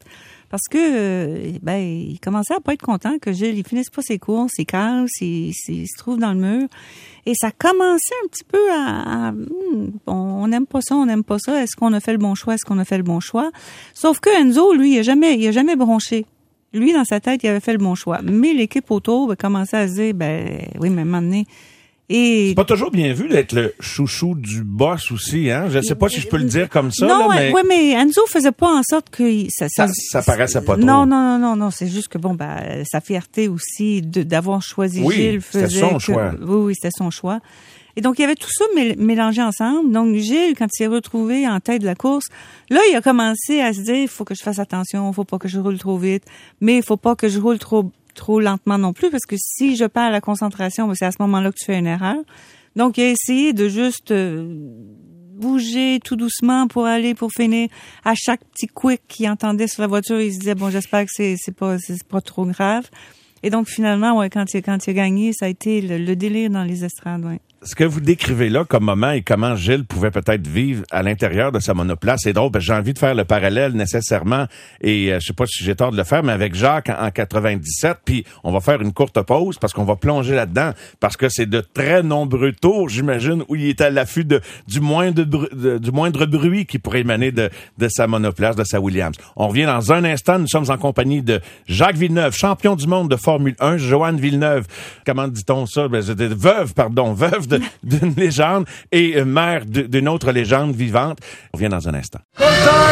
parce 0.49 0.63
que, 0.69 0.77
euh, 0.77 1.51
ben, 1.61 1.77
il 1.77 2.19
commençait 2.19 2.55
à 2.55 2.59
pas 2.59 2.73
être 2.73 2.81
content 2.81 3.17
que 3.19 3.31
Gilles, 3.31 3.57
il 3.57 3.65
finisse 3.65 3.89
pas 3.89 4.01
ses 4.01 4.17
courses, 4.19 4.53
il 4.57 4.65
casse, 4.65 5.11
il, 5.21 5.53
se 5.53 5.97
trouve 5.97 6.17
dans 6.17 6.33
le 6.33 6.39
mur. 6.39 6.67
Et 7.25 7.33
ça 7.35 7.51
commençait 7.51 8.15
un 8.23 8.27
petit 8.27 8.43
peu 8.43 8.71
à, 8.71 9.31
hmm, 9.31 9.91
on- 10.07 10.13
on 10.43 10.47
n'aime 10.47 10.65
pas 10.65 10.81
ça, 10.81 10.95
on 10.95 11.05
n'aime 11.05 11.23
pas 11.23 11.37
ça. 11.39 11.61
Est-ce 11.61 11.75
qu'on 11.75 11.93
a 11.93 11.99
fait 11.99 12.13
le 12.13 12.17
bon 12.17 12.33
choix? 12.35 12.55
Est-ce 12.55 12.65
qu'on 12.65 12.79
a 12.79 12.85
fait 12.85 12.97
le 12.97 13.03
bon 13.03 13.19
choix? 13.19 13.51
Sauf 13.93 14.19
que 14.19 14.29
Enzo, 14.41 14.73
lui, 14.73 14.93
il 14.95 14.99
a 14.99 15.03
jamais, 15.03 15.37
il 15.37 15.47
a 15.47 15.51
jamais 15.51 15.75
bronché. 15.75 16.25
Lui, 16.73 16.93
dans 16.93 17.03
sa 17.05 17.19
tête, 17.19 17.41
il 17.43 17.47
avait 17.47 17.59
fait 17.59 17.71
le 17.73 17.79
bon 17.79 17.95
choix. 17.95 18.19
Mais 18.23 18.53
l'équipe 18.53 18.89
autour 18.91 19.27
ben, 19.27 19.35
commençait 19.35 19.77
à 19.77 19.87
se 19.87 19.93
dire, 19.93 20.13
ben, 20.13 20.61
oui, 20.79 20.89
mais 20.89 20.99
à 20.99 21.01
un 21.01 21.05
moment 21.05 21.21
donné, 21.21 21.45
et 22.09 22.49
C'est 22.49 22.55
pas 22.55 22.65
toujours 22.65 22.89
bien 22.91 23.13
vu 23.13 23.27
d'être 23.29 23.53
le 23.53 23.73
chouchou 23.79 24.33
du 24.35 24.63
boss 24.63 25.11
aussi, 25.11 25.51
hein? 25.51 25.67
Je 25.69 25.79
sais 25.81 25.95
pas 25.95 26.09
si 26.09 26.19
je 26.19 26.27
peux 26.27 26.37
le 26.37 26.45
dire 26.45 26.67
comme 26.69 26.91
ça, 26.91 27.05
non, 27.05 27.29
là, 27.29 27.35
mais 27.35 27.51
ouais, 27.53 27.61
mais 27.67 27.91
Enzo 27.91 28.25
faisait 28.27 28.51
pas 28.51 28.67
en 28.79 28.81
sorte 28.83 29.09
que 29.11 29.45
ça, 29.49 29.67
ça, 29.69 29.87
ça 29.93 30.21
paraissait 30.23 30.61
pas 30.61 30.75
trop. 30.75 30.83
Non, 30.85 31.05
non, 31.05 31.37
non, 31.37 31.39
non, 31.39 31.55
non. 31.55 31.71
C'est 31.71 31.87
juste 31.87 32.07
que 32.07 32.17
bon, 32.17 32.33
ben, 32.33 32.83
sa 32.89 32.99
fierté 32.99 33.47
aussi 33.47 34.01
d'avoir 34.01 34.61
choisi 34.63 35.01
Oui, 35.03 35.15
Gilles 35.15 35.41
c'était 35.41 35.65
faisait 35.67 35.79
son 35.81 35.93
que- 35.93 35.99
choix. 35.99 36.31
Oui, 36.41 36.55
oui, 36.65 36.73
c'était 36.75 36.95
son 36.97 37.11
choix. 37.11 37.39
Et 37.95 38.01
donc 38.01 38.17
il 38.17 38.21
y 38.21 38.25
avait 38.25 38.35
tout 38.35 38.49
ça 38.51 38.63
mél- 38.77 38.97
mélangé 38.97 39.41
ensemble. 39.41 39.91
Donc 39.91 40.15
Gilles, 40.15 40.53
quand 40.57 40.67
il 40.73 40.77
s'est 40.77 40.87
retrouvé 40.87 41.47
en 41.47 41.59
tête 41.59 41.81
de 41.81 41.85
la 41.85 41.95
course, 41.95 42.25
là 42.69 42.79
il 42.89 42.95
a 42.95 43.01
commencé 43.01 43.59
à 43.61 43.73
se 43.73 43.81
dire, 43.81 43.95
il 43.95 44.07
faut 44.07 44.23
que 44.23 44.35
je 44.35 44.41
fasse 44.41 44.59
attention, 44.59 45.09
il 45.11 45.13
faut 45.13 45.25
pas 45.25 45.37
que 45.37 45.47
je 45.49 45.59
roule 45.59 45.77
trop 45.77 45.97
vite, 45.97 46.23
mais 46.61 46.77
il 46.77 46.83
faut 46.83 46.97
pas 46.97 47.15
que 47.15 47.27
je 47.27 47.39
roule 47.39 47.59
trop 47.59 47.91
trop 48.13 48.39
lentement 48.39 48.77
non 48.77 48.93
plus 48.93 49.09
parce 49.09 49.25
que 49.25 49.35
si 49.37 49.75
je 49.75 49.85
perds 49.85 50.11
la 50.11 50.21
concentration, 50.21 50.87
ben, 50.87 50.95
c'est 50.95 51.05
à 51.05 51.11
ce 51.11 51.17
moment-là 51.19 51.51
que 51.51 51.57
tu 51.57 51.65
fais 51.65 51.77
une 51.77 51.87
erreur. 51.87 52.17
Donc 52.75 52.97
il 52.97 53.03
a 53.03 53.09
essayé 53.09 53.53
de 53.53 53.67
juste 53.67 54.11
euh, 54.11 54.55
bouger 55.39 55.99
tout 56.03 56.15
doucement 56.15 56.67
pour 56.67 56.85
aller 56.85 57.13
pour 57.13 57.31
finir 57.31 57.69
à 58.03 58.13
chaque 58.15 58.43
petit 58.45 58.67
quick 58.67 59.01
qu'il 59.07 59.29
entendait 59.29 59.67
sur 59.67 59.81
la 59.81 59.87
voiture 59.87 60.19
il 60.19 60.33
se 60.33 60.39
disait 60.39 60.55
bon 60.55 60.69
j'espère 60.69 61.05
que 61.05 61.11
c'est 61.11 61.35
c'est 61.37 61.55
pas 61.55 61.79
c'est 61.79 62.03
pas 62.03 62.19
trop 62.19 62.45
grave 62.45 62.89
et 63.41 63.49
donc 63.49 63.67
finalement 63.67 64.17
ouais 64.17 64.29
quand 64.29 64.53
il 64.53 64.61
quand 64.61 64.85
il 64.85 64.89
a 64.89 64.93
gagné 64.93 65.31
ça 65.31 65.45
a 65.45 65.47
été 65.47 65.81
le, 65.81 65.97
le 65.97 66.15
délire 66.17 66.49
dans 66.49 66.65
les 66.65 66.83
estrades 66.83 67.23
ouais. 67.23 67.39
Ce 67.61 67.75
que 67.75 67.83
vous 67.83 67.99
décrivez 67.99 68.47
là 68.49 68.63
comme 68.63 68.85
moment 68.85 69.11
et 69.11 69.21
comment 69.21 69.55
Gilles 69.55 69.83
pouvait 69.85 70.11
peut-être 70.11 70.47
vivre 70.47 70.83
à 70.91 71.03
l'intérieur 71.03 71.51
de 71.51 71.59
sa 71.59 71.73
monoplace, 71.73 72.21
c'est 72.23 72.31
drôle 72.33 72.51
j'ai 72.59 72.71
envie 72.73 72.93
de 72.93 72.99
faire 72.99 73.13
le 73.15 73.25
parallèle 73.25 73.73
nécessairement 73.73 74.45
et 74.79 75.11
euh, 75.11 75.19
je 75.19 75.27
sais 75.27 75.33
pas 75.33 75.45
si 75.45 75.63
j'ai 75.65 75.75
tort 75.75 75.91
de 75.91 75.97
le 75.97 76.05
faire, 76.05 76.23
mais 76.23 76.31
avec 76.31 76.55
Jacques 76.55 76.89
en, 76.89 77.05
en 77.07 77.11
97, 77.11 77.97
puis 78.05 78.23
on 78.45 78.51
va 78.53 78.61
faire 78.61 78.81
une 78.81 78.93
courte 78.93 79.21
pause 79.23 79.57
parce 79.59 79.73
qu'on 79.73 79.83
va 79.83 79.97
plonger 79.97 80.35
là-dedans 80.35 80.71
parce 81.01 81.17
que 81.17 81.27
c'est 81.27 81.47
de 81.47 81.59
très 81.59 82.01
nombreux 82.01 82.53
tours, 82.53 82.87
j'imagine, 82.87 83.43
où 83.49 83.55
il 83.55 83.65
est 83.65 83.81
à 83.81 83.89
l'affût 83.89 84.23
de, 84.23 84.39
du 84.67 84.79
moindre 84.79 85.23
bru- 85.23 85.49
de- 85.53 85.77
du 85.79 85.91
moindre 85.91 86.25
bruit 86.25 86.65
qui 86.65 86.79
pourrait 86.79 87.01
émaner 87.01 87.31
de, 87.33 87.49
de 87.77 87.87
sa 87.89 88.07
monoplace, 88.07 88.55
de 88.55 88.63
sa 88.63 88.79
Williams. 88.79 89.15
On 89.35 89.49
revient 89.49 89.65
dans 89.65 89.91
un 89.91 90.05
instant, 90.05 90.39
nous 90.39 90.47
sommes 90.47 90.69
en 90.69 90.77
compagnie 90.77 91.21
de 91.23 91.41
Jacques 91.67 91.97
Villeneuve, 91.97 92.33
champion 92.37 92.77
du 92.77 92.87
monde 92.87 93.09
de 93.09 93.17
Formule 93.17 93.55
1, 93.59 93.75
Joanne 93.77 94.17
Villeneuve, 94.19 94.65
comment 95.05 95.27
dit-on 95.27 95.65
ça? 95.65 95.89
Ben, 95.89 95.99
veuve, 96.01 96.73
pardon, 96.73 97.11
veuve 97.13 97.47
d'une 97.83 98.13
légende 98.15 98.65
et 98.91 99.13
euh, 99.17 99.25
mère 99.25 99.65
de- 99.65 99.81
d'une 99.83 100.07
autre 100.09 100.31
légende 100.31 100.75
vivante. 100.75 101.17
On 101.53 101.57
revient 101.57 101.69
dans 101.69 101.87
un 101.87 101.93
instant. 101.93 102.19
Coulthard 102.37 102.91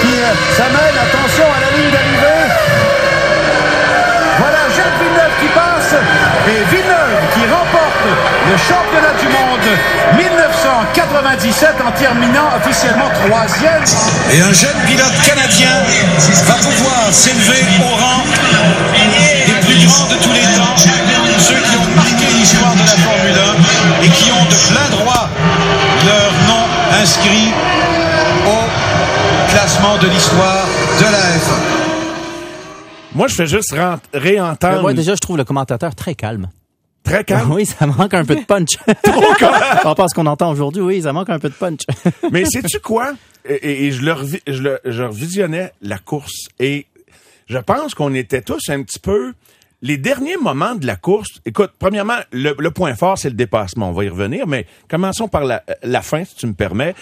qui 0.00 0.06
euh, 0.08 0.32
s'amène, 0.56 0.96
attention 1.00 1.44
à 1.44 1.60
la 1.60 1.76
ligne 1.76 1.90
d'arrivée. 1.92 2.54
Voilà 4.38 4.58
Jacques 4.76 4.98
Villeneuve 5.00 5.34
qui 5.40 5.48
passe 5.54 5.94
et 6.46 6.74
Villeneuve 6.74 7.18
qui 7.34 7.40
remporte 7.40 8.06
le 8.50 8.56
championnat 8.56 9.14
du 9.20 9.26
monde 9.26 9.66
1997 10.16 11.74
en 11.86 11.90
terminant 11.92 12.48
officiellement 12.56 13.10
troisième. 13.26 13.82
Et 14.32 14.40
un 14.40 14.52
jeune 14.52 14.78
pilote 14.86 15.12
canadien 15.26 15.70
va 16.46 16.54
pouvoir 16.54 17.08
s'élever 17.12 17.62
au 17.82 17.94
rang 17.94 18.22
des 19.46 19.57
plus 19.68 19.86
grands 19.86 20.08
de 20.08 20.14
tous 20.22 20.32
les 20.32 20.40
temps, 20.56 20.76
ceux 21.38 21.54
qui 21.54 21.76
ont 21.76 21.94
marqué 21.94 22.26
l'histoire 22.38 22.72
de 22.74 22.78
la 22.80 22.96
Formule 23.04 23.38
1 24.00 24.04
et 24.04 24.08
qui 24.08 24.30
ont 24.32 24.44
de 24.44 24.72
plein 24.72 24.88
droit 24.96 25.28
leur 26.06 26.32
nom 26.48 26.64
inscrit 27.02 27.52
au 28.46 29.50
classement 29.50 29.98
de 29.98 30.08
l'histoire 30.08 30.66
de 30.98 31.04
la 31.04 31.18
F1. 31.18 31.58
Moi, 33.14 33.28
je 33.28 33.34
fais 33.34 33.46
juste 33.46 33.74
réentendre. 34.14 34.80
Moi, 34.80 34.94
déjà, 34.94 35.14
je 35.14 35.20
trouve 35.20 35.36
le 35.36 35.44
commentateur 35.44 35.94
très 35.94 36.14
calme. 36.14 36.48
Très 37.02 37.24
calme? 37.24 37.50
Oui, 37.52 37.66
ça 37.66 37.86
manque 37.86 38.14
un 38.14 38.24
peu 38.24 38.36
de 38.36 38.44
punch. 38.44 38.76
On 39.84 39.94
pense 39.94 40.12
qu'on 40.14 40.26
entend 40.26 40.50
aujourd'hui, 40.50 40.82
oui, 40.82 41.02
ça 41.02 41.12
manque 41.12 41.30
un 41.30 41.38
peu 41.38 41.48
de 41.48 41.54
punch. 41.54 41.80
Mais 42.32 42.44
sais-tu 42.44 42.80
quoi? 42.80 43.12
Et, 43.48 43.86
et 43.86 43.92
je, 43.92 44.02
le 44.02 44.12
revi- 44.12 44.42
je, 44.46 44.62
le, 44.62 44.80
je 44.84 45.02
revisionnais 45.02 45.72
la 45.82 45.98
course 45.98 46.48
et 46.58 46.86
je 47.46 47.58
pense 47.58 47.94
qu'on 47.94 48.14
était 48.14 48.42
tous 48.42 48.62
un 48.68 48.82
petit 48.82 48.98
peu... 48.98 49.32
Les 49.80 49.96
derniers 49.96 50.36
moments 50.36 50.74
de 50.74 50.86
la 50.86 50.96
course, 50.96 51.40
écoute, 51.44 51.70
premièrement, 51.78 52.16
le, 52.32 52.54
le 52.58 52.70
point 52.72 52.94
fort, 52.96 53.16
c'est 53.16 53.28
le 53.30 53.36
dépassement. 53.36 53.90
On 53.90 53.92
va 53.92 54.04
y 54.04 54.08
revenir, 54.08 54.46
mais 54.46 54.66
commençons 54.88 55.28
par 55.28 55.44
la, 55.44 55.62
la 55.84 56.02
fin, 56.02 56.24
si 56.24 56.34
tu 56.34 56.46
me 56.48 56.54
permets. 56.54 56.94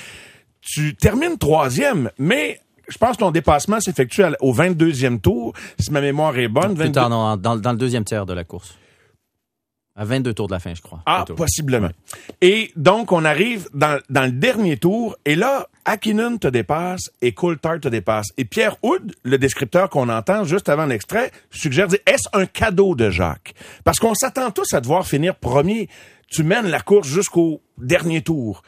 Tu 0.61 0.95
termines 0.95 1.38
troisième, 1.38 2.11
mais 2.18 2.61
je 2.88 2.99
pense 2.99 3.12
que 3.16 3.21
ton 3.21 3.30
dépassement 3.30 3.80
s'effectue 3.80 4.23
au 4.40 4.52
22e 4.52 5.21
tour, 5.21 5.54
si 5.78 5.90
ma 5.90 6.00
mémoire 6.00 6.37
est 6.38 6.49
bonne. 6.49 6.75
Plus 6.75 6.85
22 6.85 6.92
tard, 6.92 7.09
non, 7.09 7.37
dans, 7.37 7.56
dans 7.56 7.73
le 7.73 7.78
deuxième 7.78 8.04
tiers 8.04 8.26
de 8.26 8.35
la 8.35 8.45
course. 8.45 8.76
À 9.99 10.05
22 10.05 10.35
tours 10.35 10.47
de 10.49 10.53
la 10.53 10.59
fin, 10.59 10.75
je 10.75 10.83
crois. 10.83 11.00
Ah, 11.07 11.25
possiblement. 11.35 11.88
Et 12.43 12.71
donc, 12.76 13.12
on 13.12 13.25
arrive 13.25 13.67
dans, 13.73 13.99
dans 14.11 14.25
le 14.25 14.33
dernier 14.33 14.76
tour, 14.76 15.17
et 15.25 15.35
là, 15.37 15.69
Akinen 15.87 16.38
te 16.38 16.49
dépasse 16.49 17.11
et 17.23 17.33
Coulthard 17.33 17.81
te 17.81 17.88
dépasse. 17.88 18.26
Et 18.37 18.45
Pierre 18.45 18.76
Houd, 18.83 19.15
le 19.23 19.38
descripteur 19.38 19.88
qu'on 19.88 20.11
entend 20.11 20.45
juste 20.45 20.69
avant 20.69 20.85
l'extrait, 20.85 21.33
suggère, 21.50 21.88
dit, 21.88 21.97
est-ce 22.07 22.29
un 22.35 22.45
cadeau 22.45 22.95
de 22.95 23.09
Jacques? 23.09 23.55
Parce 23.85 23.99
qu'on 23.99 24.15
s'attend 24.15 24.50
tous 24.50 24.75
à 24.75 24.81
devoir 24.83 25.07
finir 25.07 25.35
premier. 25.35 25.88
Tu 26.29 26.43
mènes 26.43 26.67
la 26.67 26.81
course 26.81 27.09
jusqu'au 27.09 27.62
dernier 27.79 28.21
tour. 28.21 28.62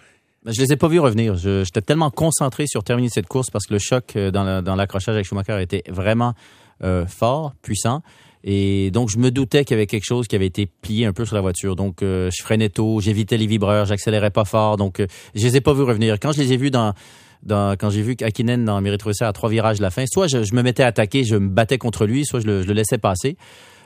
Ben, 0.44 0.52
Je 0.56 0.62
les 0.62 0.72
ai 0.72 0.76
pas 0.76 0.88
vus 0.88 1.00
revenir. 1.00 1.34
J'étais 1.34 1.82
tellement 1.82 2.10
concentré 2.10 2.66
sur 2.66 2.82
terminer 2.84 3.10
cette 3.10 3.26
course 3.26 3.50
parce 3.50 3.66
que 3.66 3.74
le 3.74 3.80
choc 3.80 4.12
euh, 4.16 4.30
la- 4.32 4.62
dans 4.62 4.76
l'accrochage 4.76 5.14
avec 5.16 5.26
Schumacher 5.26 5.60
était 5.60 5.82
vraiment 5.90 6.32
euh, 6.84 7.04
fort, 7.06 7.52
puissant. 7.60 8.02
Et 8.44 8.90
donc, 8.90 9.10
je 9.10 9.18
me 9.18 9.30
doutais 9.30 9.64
qu'il 9.64 9.74
y 9.74 9.78
avait 9.78 9.86
quelque 9.86 10.04
chose 10.04 10.28
qui 10.28 10.36
avait 10.36 10.46
été 10.46 10.66
plié 10.66 11.06
un 11.06 11.12
peu 11.12 11.24
sur 11.24 11.34
la 11.34 11.40
voiture. 11.40 11.76
Donc, 11.76 12.02
euh, 12.02 12.30
je 12.36 12.42
freinais 12.42 12.68
tôt, 12.68 13.00
j'évitais 13.00 13.36
les 13.36 13.46
vibreurs, 13.46 13.86
j'accélérais 13.86 14.30
pas 14.30 14.44
fort. 14.44 14.76
Donc, 14.76 15.00
euh, 15.00 15.06
je 15.34 15.44
les 15.44 15.56
ai 15.56 15.60
pas 15.60 15.72
vus 15.72 15.82
revenir. 15.82 16.18
Quand 16.20 16.32
je 16.32 16.40
les 16.40 16.52
ai 16.52 16.56
vus 16.56 16.70
dans, 16.70 16.94
dans 17.42 17.76
quand 17.76 17.90
j'ai 17.90 18.02
vu 18.02 18.16
Akinen 18.22 18.64
dans 18.64 18.80
rétroviseurs 18.82 19.28
à 19.28 19.32
trois 19.32 19.48
virages 19.50 19.78
de 19.78 19.82
la 19.82 19.90
fin, 19.90 20.04
soit 20.06 20.28
je, 20.28 20.44
je 20.44 20.54
me 20.54 20.62
mettais 20.62 20.82
à 20.82 20.88
attaquer, 20.88 21.24
je 21.24 21.36
me 21.36 21.48
battais 21.48 21.78
contre 21.78 22.06
lui, 22.06 22.24
soit 22.24 22.40
je 22.40 22.46
le, 22.46 22.62
je 22.62 22.68
le 22.68 22.74
laissais 22.74 22.98
passer. 22.98 23.36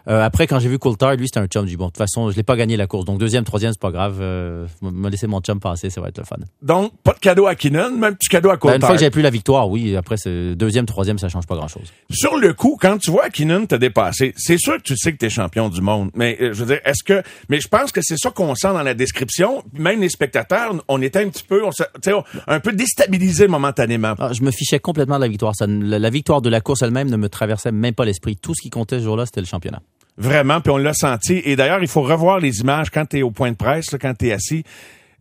Euh, 0.08 0.22
après, 0.22 0.46
quand 0.46 0.58
j'ai 0.58 0.68
vu 0.68 0.78
Coulthard, 0.78 1.14
lui, 1.16 1.26
c'était 1.28 1.40
un 1.40 1.46
chum 1.46 1.64
du 1.66 1.76
bon. 1.76 1.86
De 1.86 1.90
toute 1.90 1.98
façon, 1.98 2.30
je 2.30 2.36
l'ai 2.36 2.42
pas 2.42 2.56
gagné 2.56 2.76
la 2.76 2.86
course. 2.86 3.04
Donc, 3.04 3.18
deuxième, 3.18 3.44
troisième, 3.44 3.72
c'est 3.72 3.80
pas 3.80 3.90
grave. 3.92 4.18
Euh, 4.20 4.66
me 4.82 5.08
laisser 5.08 5.26
mon 5.26 5.40
chum 5.40 5.60
passer, 5.60 5.90
ça 5.90 6.00
va 6.00 6.08
être 6.08 6.18
le 6.18 6.24
fun. 6.24 6.36
Donc, 6.60 6.92
pas 7.04 7.12
de 7.12 7.18
cadeau 7.20 7.46
à 7.46 7.50
Akinen, 7.50 7.96
même 7.98 8.16
petit 8.16 8.28
cadeau 8.28 8.48
à 8.50 8.54
Ben, 8.54 8.58
Coulthard. 8.58 8.76
une 8.76 8.86
fois 8.86 8.94
que 8.96 9.00
j'ai 9.00 9.10
plus 9.10 9.22
la 9.22 9.30
victoire, 9.30 9.68
oui. 9.70 9.96
Après, 9.96 10.16
c'est 10.16 10.54
deuxième, 10.56 10.86
troisième, 10.86 11.18
ça 11.18 11.28
change 11.28 11.46
pas 11.46 11.54
grand-chose. 11.56 11.92
Sur 12.10 12.36
le 12.36 12.52
coup, 12.52 12.76
quand 12.80 12.98
tu 12.98 13.10
vois 13.10 13.30
Keenan 13.30 13.66
te 13.66 13.74
dépasser, 13.76 14.32
c'est 14.36 14.58
sûr 14.58 14.76
que 14.78 14.82
tu 14.82 14.96
sais 14.96 15.12
que 15.12 15.18
tu 15.18 15.26
es 15.26 15.30
champion 15.30 15.68
du 15.68 15.80
monde. 15.80 16.10
Mais 16.14 16.36
euh, 16.40 16.52
je 16.52 16.64
veux 16.64 16.66
dire, 16.74 16.80
est-ce 16.84 17.04
que 17.04 17.22
mais 17.48 17.60
je 17.60 17.68
pense 17.68 17.92
que 17.92 18.00
c'est 18.02 18.16
ça 18.18 18.30
qu'on 18.30 18.54
sent 18.54 18.68
dans 18.72 18.82
la 18.82 18.94
description. 18.94 19.62
Même 19.72 20.00
les 20.00 20.08
spectateurs, 20.08 20.74
on 20.88 21.00
était 21.00 21.20
un 21.20 21.28
petit 21.28 21.44
peu, 21.44 21.64
on, 21.64 21.70
se- 21.70 21.82
tu 21.82 22.10
sais, 22.10 22.12
on- 22.12 22.24
un 22.48 22.60
peu 22.60 22.72
déstabilisés 22.72 23.46
momentanément. 23.48 24.14
Ah, 24.18 24.32
je 24.32 24.42
me 24.42 24.50
fichais 24.50 24.78
complètement 24.80 25.16
de 25.16 25.22
la 25.22 25.28
victoire. 25.28 25.54
Ça, 25.54 25.66
la, 25.68 25.98
la 25.98 26.10
victoire 26.10 26.42
de 26.42 26.48
la 26.48 26.60
course 26.60 26.82
elle-même 26.82 27.08
ne 27.10 27.16
me 27.16 27.28
traversait 27.28 27.72
même 27.72 27.94
pas 27.94 28.04
l'esprit. 28.04 28.36
Tout 28.36 28.54
ce 28.54 28.62
qui 28.62 28.70
comptait 28.70 28.98
ce 28.98 29.04
jour-là, 29.04 29.26
c'était 29.26 29.40
le 29.40 29.46
championnat. 29.46 29.80
Vraiment, 30.18 30.60
puis 30.60 30.70
on 30.70 30.76
l'a 30.76 30.92
senti. 30.94 31.40
Et 31.44 31.56
d'ailleurs, 31.56 31.80
il 31.82 31.88
faut 31.88 32.02
revoir 32.02 32.38
les 32.38 32.60
images 32.60 32.90
quand 32.90 33.06
tu 33.06 33.18
es 33.18 33.22
au 33.22 33.30
point 33.30 33.50
de 33.50 33.56
presse, 33.56 33.92
là, 33.92 33.98
quand 33.98 34.14
tu 34.16 34.28
es 34.28 34.32
assis. 34.32 34.62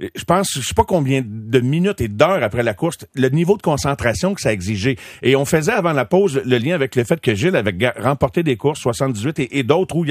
Euh, 0.01 0.09
Je 0.15 0.23
pense, 0.25 0.49
je 0.53 0.61
sais 0.67 0.73
pas 0.73 0.83
combien 0.83 1.21
de 1.25 1.59
minutes 1.61 2.01
et 2.01 2.07
d'heures 2.09 2.43
après 2.43 2.63
la 2.63 2.73
course, 2.73 2.97
le 3.15 3.29
niveau 3.29 3.55
de 3.55 3.61
concentration 3.61 4.33
que 4.33 4.41
ça 4.41 4.51
exigeait. 4.51 4.97
Et 5.21 5.35
on 5.35 5.45
faisait 5.45 5.71
avant 5.71 5.93
la 5.93 6.05
pause 6.05 6.41
le 6.43 6.57
lien 6.57 6.75
avec 6.75 6.95
le 6.95 7.03
fait 7.05 7.21
que 7.21 7.33
Gilles 7.35 7.55
avait 7.55 7.73
remporté 7.97 8.43
des 8.43 8.57
courses 8.57 8.79
78 8.81 9.47
et, 9.51 9.63
d'autres 9.63 9.95
où 9.95 10.03
il 10.03 10.09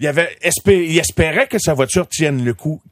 y 0.00 0.06
a- 0.06 0.10
avait 0.10 0.36
il 0.66 0.98
espérait 0.98 1.46
que 1.48 1.58
sa 1.58 1.72
voiture 1.74 2.06
tienne 2.08 2.44
le 2.44 2.54
coup. 2.54 2.82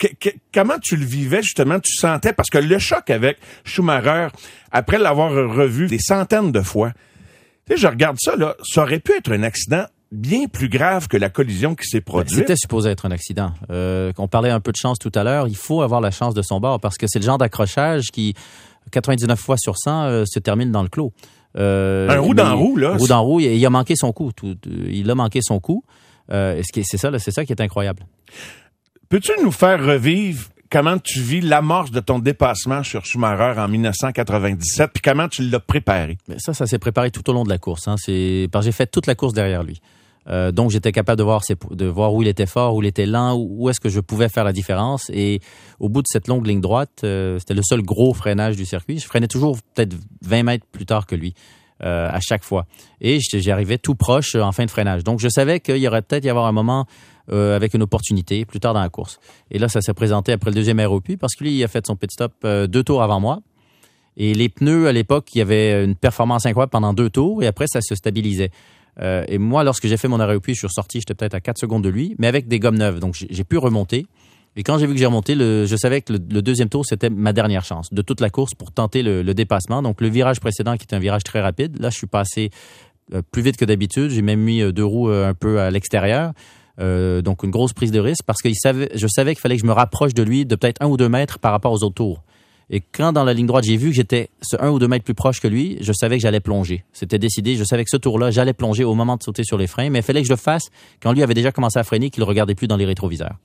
Comment 0.55 0.79
tu 0.83 0.97
le 0.97 1.05
vivais 1.05 1.43
justement? 1.43 1.79
Tu 1.79 1.93
sentais? 1.93 2.33
Parce 2.33 2.49
que 2.51 2.59
le 2.59 2.79
choc 2.79 3.11
avec 3.11 3.37
Schumacher 3.65 4.29
après 4.73 4.99
l'avoir 4.99 5.31
revu 5.33 5.87
des 5.89 5.99
centaines 6.01 6.53
de 6.53 6.63
fois. 6.63 6.93
Tu 7.69 7.75
sais, 7.75 7.83
je 7.83 7.87
regarde 7.87 8.17
ça 8.21 8.35
là, 8.37 8.57
ça 8.65 8.83
aurait 8.83 9.01
pu 9.01 9.13
être 9.13 9.33
un 9.33 9.43
accident 9.43 9.85
bien 10.13 10.47
plus 10.47 10.69
grave 10.69 11.09
que 11.09 11.17
la 11.17 11.29
collision 11.31 11.75
qui 11.75 11.87
s'est 11.87 12.01
produite. 12.01 12.35
C'était 12.37 12.57
supposé 12.57 12.91
être 12.91 13.07
un 13.07 13.11
accident. 13.11 13.53
Euh, 13.71 14.13
on 14.19 14.29
parlait 14.29 14.51
un 14.51 14.61
peu 14.61 14.73
de 14.73 14.77
chance 14.77 14.99
tout 14.99 15.13
à 15.15 15.25
l'heure. 15.25 15.49
Il 15.49 15.57
faut 15.57 15.83
avoir 15.83 16.01
la 16.01 16.11
chance 16.11 16.35
de 16.35 16.43
son 16.43 16.61
bord 16.61 16.81
parce 16.81 16.97
que 16.97 17.07
c'est 17.09 17.19
le 17.19 17.25
genre 17.25 17.39
d'accrochage 17.39 18.07
qui, 18.13 18.35
99 18.93 19.39
fois 19.39 19.57
sur 19.59 19.77
100, 19.77 20.05
euh, 20.05 20.25
se 20.27 20.39
termine 20.39 20.71
dans 20.71 20.83
le 20.83 20.89
clos. 20.89 21.13
Euh, 21.59 22.09
Un 22.11 22.19
roue 22.21 22.35
dans 22.35 22.57
roue, 22.57 22.77
là. 22.77 22.97
Roue 22.97 23.07
dans 23.09 23.23
roue. 23.23 23.41
Il, 23.41 23.47
il 23.57 23.67
a 23.67 23.71
manqué 23.71 23.95
son 23.97 24.13
coup. 24.13 24.31
Tout- 24.33 24.57
il 24.67 25.11
a 25.11 25.15
manqué 25.15 25.41
son 25.43 25.59
coup. 25.59 25.83
Euh, 26.31 26.61
c'est 26.73 26.97
ça, 26.99 27.11
c'est 27.19 27.31
ça 27.31 27.45
qui 27.45 27.53
est 27.53 27.61
incroyable? 27.61 28.05
Peux-tu 29.09 29.33
nous 29.43 29.53
faire 29.53 29.85
revivre 29.85 30.49
comment 30.71 30.99
tu 30.99 31.21
vis 31.21 31.41
l'amorce 31.41 31.91
de 31.93 32.01
ton 32.01 32.19
dépassement 32.19 32.83
sur 32.83 33.07
Schumacher 33.07 33.59
en 33.61 33.69
1997 33.69 34.91
puis 34.93 35.01
comment 35.03 35.29
tu 35.29 35.43
l'as 35.49 35.61
préparé? 35.61 36.19
Mais 36.29 36.37
ça, 36.39 36.53
ça 36.55 36.67
s'est 36.67 36.79
préparé 36.81 37.11
tout 37.11 37.29
au 37.31 37.33
long 37.33 37.45
de 37.45 37.49
la 37.49 37.59
course. 37.59 37.87
Hein. 37.89 37.95
C'est 37.99 38.49
j'ai 38.63 38.73
fait 38.73 38.87
toute 38.87 39.07
la 39.07 39.15
course 39.15 39.33
derrière 39.33 39.63
lui. 39.63 39.81
Euh, 40.29 40.51
donc 40.51 40.71
j'étais 40.71 40.91
capable 40.93 41.19
de 41.19 41.23
voir 41.23 41.43
de 41.71 41.87
voir 41.87 42.13
où 42.13 42.21
il 42.23 42.29
était 42.29 42.47
fort, 42.47 42.75
où 42.75 42.83
il 42.83 42.87
était 42.89 43.07
lent, 43.07 43.37
où, 43.39 43.69
est-ce 43.69 43.79
que 43.81 43.89
je 43.89 44.01
pouvais 44.01 44.29
faire 44.29 44.43
la 44.45 44.53
différence. 44.53 45.09
Et 45.13 45.41
au 45.79 45.89
bout 45.89 46.03
de 46.03 46.07
cette 46.09 46.27
longue 46.27 46.47
ligne 46.47 46.61
droite, 46.61 47.03
euh, 47.05 47.39
c'était 47.39 47.55
le 47.55 47.63
seul 47.63 47.83
gros 47.83 48.13
freinage 48.13 48.57
du 48.57 48.65
circuit. 48.67 48.99
Je 48.99 49.07
freinais 49.07 49.29
toujours 49.29 49.57
peut-être 49.75 49.95
20 50.23 50.43
mètres 50.43 50.67
plus 50.73 50.87
tard 50.87 51.07
que 51.07 51.15
lui. 51.15 51.35
euh, 51.85 52.09
à 52.11 52.21
chaque 52.21 52.43
fois. 52.43 52.65
Et 53.03 53.21
j'étais- 53.21 53.41
j'y 53.43 53.51
arrivais 53.51 53.77
tout 53.77 53.95
proche 53.95 54.35
en 54.35 54.51
fin 54.51 54.65
de 54.65 54.71
freinage. 54.71 55.05
Donc 55.05 55.21
je 55.21 55.29
savais 55.29 55.61
qu'il 55.61 55.77
y 55.77 55.87
aurait 55.87 56.01
peut-être 56.01 56.25
y 56.25 56.31
avoir 56.31 56.47
un 56.47 56.53
moment 56.53 56.87
avec 57.29 57.75
une 57.75 57.83
opportunité 57.83 58.47
plus 58.47 58.61
tard 58.61 58.73
dans 58.73 58.81
la 58.81 58.89
course. 58.89 59.19
Et 59.51 59.59
là, 59.59 59.69
ça 59.69 59.83
s'est 59.83 59.93
présenté 59.93 60.33
après 60.33 60.49
le 60.51 60.55
deuxième 60.55 60.81
ROP 60.81 61.17
parce 61.21 61.35
que 61.35 61.45
lui, 61.45 61.55
il 61.55 61.63
a 61.63 61.69
fait 61.69 61.87
son 61.87 61.95
pit 61.95 62.11
stop 62.11 62.33
deux 62.47 62.83
tours 62.83 63.03
avant 63.03 63.21
moi. 63.21 63.41
Et 64.17 64.33
les 64.33 64.49
pneus, 64.49 64.89
à 64.89 64.93
l'époque, 64.93 65.35
il 65.35 65.39
y 65.39 65.41
avait 65.43 65.85
une 65.85 65.97
performance 65.97 66.47
incroyable 66.47 66.71
pendant 66.71 66.95
deux 66.95 67.11
tours 67.11 67.43
et 67.43 67.47
après, 67.47 67.67
ça 67.67 67.83
se 67.83 67.95
stabilisait. 67.95 68.51
Euh, 69.01 69.25
et 69.29 69.39
moi, 69.39 69.65
lorsque 69.65 69.87
j'ai 69.87 69.97
fait 69.97 70.09
mon 70.09 70.21
arrêt 70.21 70.35
au 70.35 70.41
puits, 70.41 70.55
je 70.55 70.61
suis 70.61 70.67
ressorti, 70.67 71.01
j'étais 71.01 71.15
peut-être 71.15 71.35
à 71.35 71.41
4 71.41 71.59
secondes 71.59 71.85
de 71.85 71.89
lui, 71.89 72.15
mais 72.19 72.27
avec 72.27 72.49
des 72.49 72.59
gommes 72.59 72.79
neuves. 72.79 73.01
Donc, 73.01 73.15
j'ai 73.15 73.45
pu 73.45 73.59
remonter. 73.59 74.07
Et 74.59 74.63
quand 74.63 74.79
j'ai 74.79 74.87
vu 74.87 74.95
que 74.95 74.99
j'ai 74.99 75.07
remonté, 75.07 75.35
je 75.35 75.77
savais 75.77 76.01
que 76.01 76.15
le, 76.15 76.19
deuxième 76.19 76.71
tour, 76.71 76.87
c'était 76.87 77.11
ma 77.11 77.35
dernière 77.35 77.65
chance 77.65 77.93
de 77.93 78.01
toute 78.01 78.23
la 78.23 78.31
course 78.31 78.55
pour 78.55 78.73
tenter 78.73 79.03
le, 79.03 79.23
dépassement. 79.35 79.83
Donc, 79.83 80.01
le 80.01 80.09
virage 80.09 80.41
précédent, 80.41 80.77
qui 80.77 80.85
était 80.85 80.97
un 80.97 81.01
virage 81.01 81.25
très 81.25 81.43
rapide, 81.43 81.79
là, 81.79 81.91
je 81.91 81.97
suis 81.97 82.07
passé 82.07 82.51
euh, 83.13 83.21
plus 83.31 83.43
vite 83.43 83.59
que 83.59 83.67
d'habitude. 83.67 84.11
J'ai 84.11 84.23
même 84.23 84.41
mis 84.41 84.63
euh, 84.63 84.73
deux 84.73 84.85
roues 84.85 85.09
un 85.09 85.35
peu 85.35 85.61
à 85.61 85.71
l'extérieur. 85.71 86.33
Donc, 86.79 87.43
une 87.43 87.51
grosse 87.51 87.73
prise 87.73 87.91
de 87.91 88.01
risque 88.01 88.25
parce 88.27 88.43
que 88.43 88.51
je 88.51 89.07
savais 89.07 89.35
qu'il 89.35 89.41
fallait 89.41 89.57
que 89.57 89.63
je 89.63 89.67
me 89.67 89.73
rapproche 89.73 90.13
de 90.13 90.23
lui 90.23 90.45
de 90.45 90.57
peut-être 90.57 90.83
un 90.83 90.89
ou 90.89 90.99
deux 90.99 91.09
mètres 91.09 91.39
par 91.39 91.53
rapport 91.53 91.73
aux 91.73 91.83
autres 91.83 91.95
tours. 91.95 92.23
Et 92.69 92.81
quand 92.81 93.13
dans 93.13 93.23
la 93.23 93.33
ligne 93.33 93.47
droite, 93.47 93.63
j'ai 93.65 93.77
vu 93.77 93.91
que 93.91 93.95
j'étais 93.95 94.29
ce 94.43 94.57
un 94.61 94.71
ou 94.71 94.79
deux 94.81 94.89
mètres 94.89 95.05
plus 95.05 95.15
proche 95.15 95.41
que 95.41 95.47
lui, 95.47 95.79
je 95.81 95.93
savais 95.93 96.17
que 96.17 96.23
j'allais 96.23 96.41
plonger. 96.41 96.85
C'était 96.93 97.19
décidé. 97.21 97.55
Je 97.55 97.63
savais 97.63 97.85
que 97.85 97.91
ce 97.91 97.97
tour-là, 97.97 98.33
j'allais 98.33 98.55
plonger 98.55 98.83
au 98.83 98.95
moment 98.95 99.17
de 99.17 99.23
sauter 99.23 99.45
sur 99.45 99.57
les 99.57 99.69
freins, 99.69 99.89
mais 99.91 100.01
il 100.01 100.03
fallait 100.03 100.21
que 100.23 100.27
je 100.27 100.33
le 100.33 100.37
fasse 100.37 100.65
quand 101.01 101.13
lui 101.13 101.23
avait 101.23 101.35
déjà 101.35 101.53
commencé 101.53 101.79
à 101.79 101.85
freiner, 101.85 102.11
qu'il 102.11 102.23
ne 102.23 102.27
regardait 102.29 102.57
plus 102.57 102.67
dans 102.67 102.77
les 102.77 102.85
rétroviseurs. 102.85 103.37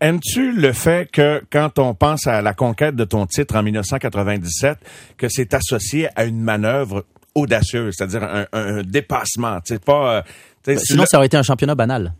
Aimes-tu 0.00 0.52
le 0.52 0.72
fait 0.72 1.10
que 1.10 1.42
quand 1.50 1.78
on 1.80 1.94
pense 1.94 2.28
à 2.28 2.40
la 2.40 2.54
conquête 2.54 2.94
de 2.94 3.04
ton 3.04 3.26
titre 3.26 3.56
en 3.56 3.64
1997, 3.64 4.78
que 5.16 5.28
c'est 5.28 5.54
associé 5.54 6.08
à 6.14 6.24
une 6.24 6.40
manœuvre 6.40 7.04
audacieuse, 7.34 7.94
c'est-à-dire 7.96 8.22
un, 8.22 8.46
un 8.52 8.82
dépassement, 8.82 9.58
pas. 9.84 10.18
euh, 10.18 10.22
Ben, 10.66 10.78
sinon, 10.78 11.02
le- 11.02 11.06
ça 11.08 11.16
aurait 11.18 11.26
été 11.26 11.36
un 11.36 11.42
championnat 11.42 11.74
banal. 11.74 12.14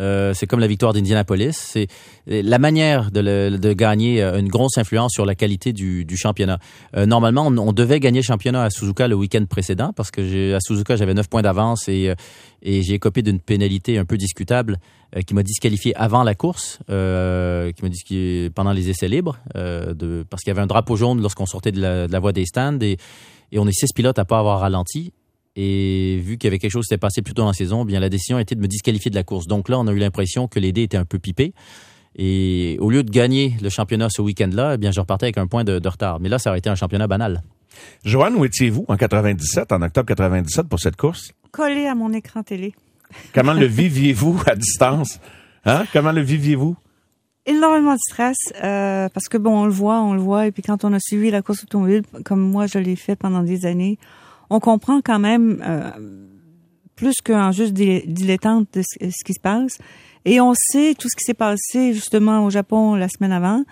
Euh, 0.00 0.32
c'est 0.34 0.46
comme 0.46 0.60
la 0.60 0.66
victoire 0.66 0.92
d'Indianapolis. 0.92 1.52
C'est 1.52 1.86
la 2.26 2.58
manière 2.58 3.10
de, 3.10 3.72
gagner 3.72 4.22
a 4.22 4.38
une 4.38 4.48
grosse 4.48 4.78
influence 4.78 5.12
sur 5.12 5.26
la 5.26 5.34
qualité 5.34 5.72
du, 5.72 6.16
championnat. 6.16 6.58
Euh, 6.96 7.06
normalement, 7.06 7.46
on, 7.46 7.72
devait 7.72 8.00
gagner 8.00 8.20
le 8.20 8.24
championnat 8.24 8.64
à 8.64 8.70
Suzuka 8.70 9.08
le 9.08 9.14
week-end 9.14 9.44
précédent 9.48 9.92
parce 9.94 10.10
que 10.10 10.54
à 10.54 10.58
Suzuka 10.60 10.96
j'avais 10.96 11.14
9 11.14 11.28
points 11.28 11.42
d'avance 11.42 11.88
et, 11.88 12.10
euh, 12.10 12.14
j'ai 12.64 12.98
copé 12.98 13.22
d'une 13.22 13.40
pénalité 13.40 13.98
un 13.98 14.04
peu 14.04 14.16
discutable 14.16 14.78
euh, 15.16 15.20
qui 15.20 15.34
m'a 15.34 15.42
disqualifié 15.42 15.94
avant 15.94 16.22
la 16.22 16.34
course, 16.34 16.78
euh, 16.88 17.70
qui 17.72 17.82
m'a 17.82 17.90
disqualifié 17.90 18.50
pendant 18.50 18.72
les 18.72 18.88
essais 18.88 19.08
libres, 19.08 19.38
euh, 19.56 20.24
parce 20.30 20.42
qu'il 20.42 20.50
y 20.50 20.52
avait 20.52 20.62
un 20.62 20.66
drapeau 20.66 20.96
jaune 20.96 21.20
lorsqu'on 21.20 21.44
sortait 21.44 21.72
de 21.72 21.80
la, 21.80 22.06
de 22.06 22.12
la 22.12 22.18
voie 22.18 22.32
des 22.32 22.46
stands 22.46 22.78
et, 22.80 22.96
et 23.50 23.58
on 23.58 23.66
est 23.66 23.72
six 23.72 23.92
pilotes 23.94 24.18
à 24.18 24.24
pas 24.24 24.38
avoir 24.38 24.60
ralenti. 24.60 25.12
Et 25.54 26.18
vu 26.22 26.38
qu'il 26.38 26.48
y 26.48 26.50
avait 26.50 26.58
quelque 26.58 26.70
chose 26.70 26.84
qui 26.84 26.88
s'était 26.88 26.98
passé 26.98 27.22
plus 27.22 27.34
tôt 27.34 27.42
dans 27.42 27.48
la 27.48 27.54
saison, 27.54 27.84
bien 27.84 28.00
la 28.00 28.08
décision 28.08 28.38
a 28.38 28.40
été 28.40 28.54
de 28.54 28.60
me 28.60 28.68
disqualifier 28.68 29.10
de 29.10 29.16
la 29.16 29.22
course. 29.22 29.46
Donc 29.46 29.68
là, 29.68 29.78
on 29.78 29.86
a 29.86 29.92
eu 29.92 29.98
l'impression 29.98 30.48
que 30.48 30.58
les 30.58 30.72
dés 30.72 30.82
étaient 30.82 30.96
un 30.96 31.04
peu 31.04 31.18
pipés. 31.18 31.52
Et 32.16 32.76
au 32.80 32.90
lieu 32.90 33.02
de 33.02 33.10
gagner 33.10 33.56
le 33.62 33.68
championnat 33.68 34.08
ce 34.10 34.22
week-end-là, 34.22 34.74
eh 34.74 34.78
bien 34.78 34.90
je 34.90 35.00
repartais 35.00 35.26
avec 35.26 35.38
un 35.38 35.46
point 35.46 35.64
de, 35.64 35.78
de 35.78 35.88
retard. 35.88 36.20
Mais 36.20 36.28
là, 36.28 36.38
ça 36.38 36.50
aurait 36.50 36.58
été 36.58 36.70
un 36.70 36.74
championnat 36.74 37.06
banal. 37.06 37.42
Joanne, 38.04 38.34
où 38.34 38.44
étiez-vous 38.44 38.84
en 38.88 38.96
97, 38.96 39.72
en 39.72 39.82
octobre 39.82 40.06
97 40.06 40.68
pour 40.68 40.78
cette 40.78 40.96
course? 40.96 41.32
Collé 41.50 41.86
à 41.86 41.94
mon 41.94 42.12
écran 42.12 42.42
télé. 42.42 42.74
Comment 43.34 43.52
le 43.52 43.66
viviez-vous 43.66 44.40
à 44.46 44.56
distance? 44.56 45.20
Hein? 45.64 45.84
Comment 45.92 46.12
le 46.12 46.22
viviez-vous? 46.22 46.76
Énormément 47.44 47.94
de 47.94 47.98
stress 47.98 48.36
euh, 48.62 49.08
parce 49.08 49.28
que 49.28 49.36
bon, 49.36 49.62
on 49.62 49.64
le 49.64 49.72
voit, 49.72 50.00
on 50.00 50.14
le 50.14 50.20
voit, 50.20 50.46
et 50.46 50.52
puis 50.52 50.62
quand 50.62 50.84
on 50.84 50.92
a 50.92 51.00
suivi 51.00 51.30
la 51.30 51.42
course 51.42 51.64
automobile, 51.64 52.02
comme 52.24 52.40
moi 52.40 52.66
je 52.66 52.78
l'ai 52.78 52.94
fait 52.94 53.16
pendant 53.16 53.42
des 53.42 53.66
années, 53.66 53.98
on 54.52 54.60
comprend 54.60 55.00
quand 55.02 55.18
même 55.18 55.62
euh, 55.66 55.90
plus 56.96 57.14
qu'en 57.24 57.52
juste 57.52 57.72
dile- 57.72 58.04
dilettante 58.06 58.68
de 58.74 58.82
ce, 58.82 59.24
qui 59.24 59.32
se 59.32 59.40
passe. 59.40 59.78
Et 60.24 60.40
on 60.40 60.52
sait 60.54 60.94
tout 60.98 61.08
ce 61.10 61.16
qui 61.16 61.24
s'est 61.24 61.34
passé 61.34 61.94
justement 61.94 62.44
au 62.44 62.50
Japon 62.50 62.94
la 62.94 63.08
semaine 63.08 63.32
avant. 63.32 63.64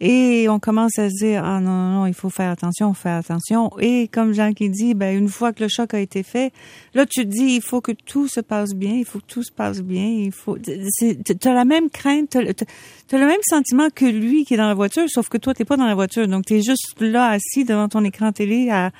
Et 0.00 0.48
on 0.48 0.58
commence 0.58 0.98
à 0.98 1.08
se 1.08 1.14
dire, 1.14 1.42
ah 1.44 1.60
non, 1.60 1.70
non, 1.70 1.90
non, 2.00 2.06
il 2.06 2.14
faut 2.14 2.28
faire 2.28 2.50
attention, 2.50 2.92
faire 2.94 3.16
attention. 3.16 3.70
Et 3.78 4.08
comme 4.08 4.32
Jean 4.34 4.52
qui 4.52 4.68
dit, 4.68 4.92
ben, 4.92 5.16
une 5.16 5.28
fois 5.28 5.52
que 5.52 5.62
le 5.62 5.68
choc 5.68 5.94
a 5.94 6.00
été 6.00 6.22
fait, 6.22 6.52
là, 6.94 7.06
tu 7.06 7.22
te 7.22 7.30
dis, 7.30 7.54
il 7.54 7.62
faut 7.62 7.80
que 7.80 7.92
tout 7.92 8.26
se 8.26 8.40
passe 8.40 8.74
bien, 8.74 8.92
il 8.92 9.04
faut 9.04 9.20
que 9.20 9.26
tout 9.26 9.44
se 9.44 9.52
passe 9.52 9.82
bien, 9.82 10.04
il 10.04 10.32
faut, 10.32 10.58
tu 10.58 11.48
as 11.48 11.54
la 11.54 11.64
même 11.64 11.90
crainte, 11.90 12.30
t'as 12.30 12.40
as 12.40 13.18
le 13.18 13.26
même 13.26 13.40
sentiment 13.48 13.88
que 13.94 14.04
lui 14.04 14.44
qui 14.44 14.54
est 14.54 14.58
dans 14.58 14.66
la 14.66 14.74
voiture, 14.74 15.04
sauf 15.08 15.28
que 15.28 15.38
toi, 15.38 15.54
t'es 15.54 15.64
pas 15.64 15.76
dans 15.76 15.86
la 15.86 15.94
voiture. 15.94 16.26
Donc, 16.26 16.44
t'es 16.46 16.60
juste 16.60 17.00
là, 17.00 17.28
assis 17.28 17.64
devant 17.64 17.88
ton 17.88 18.04
écran 18.04 18.32
télé 18.32 18.70
à, 18.70 18.90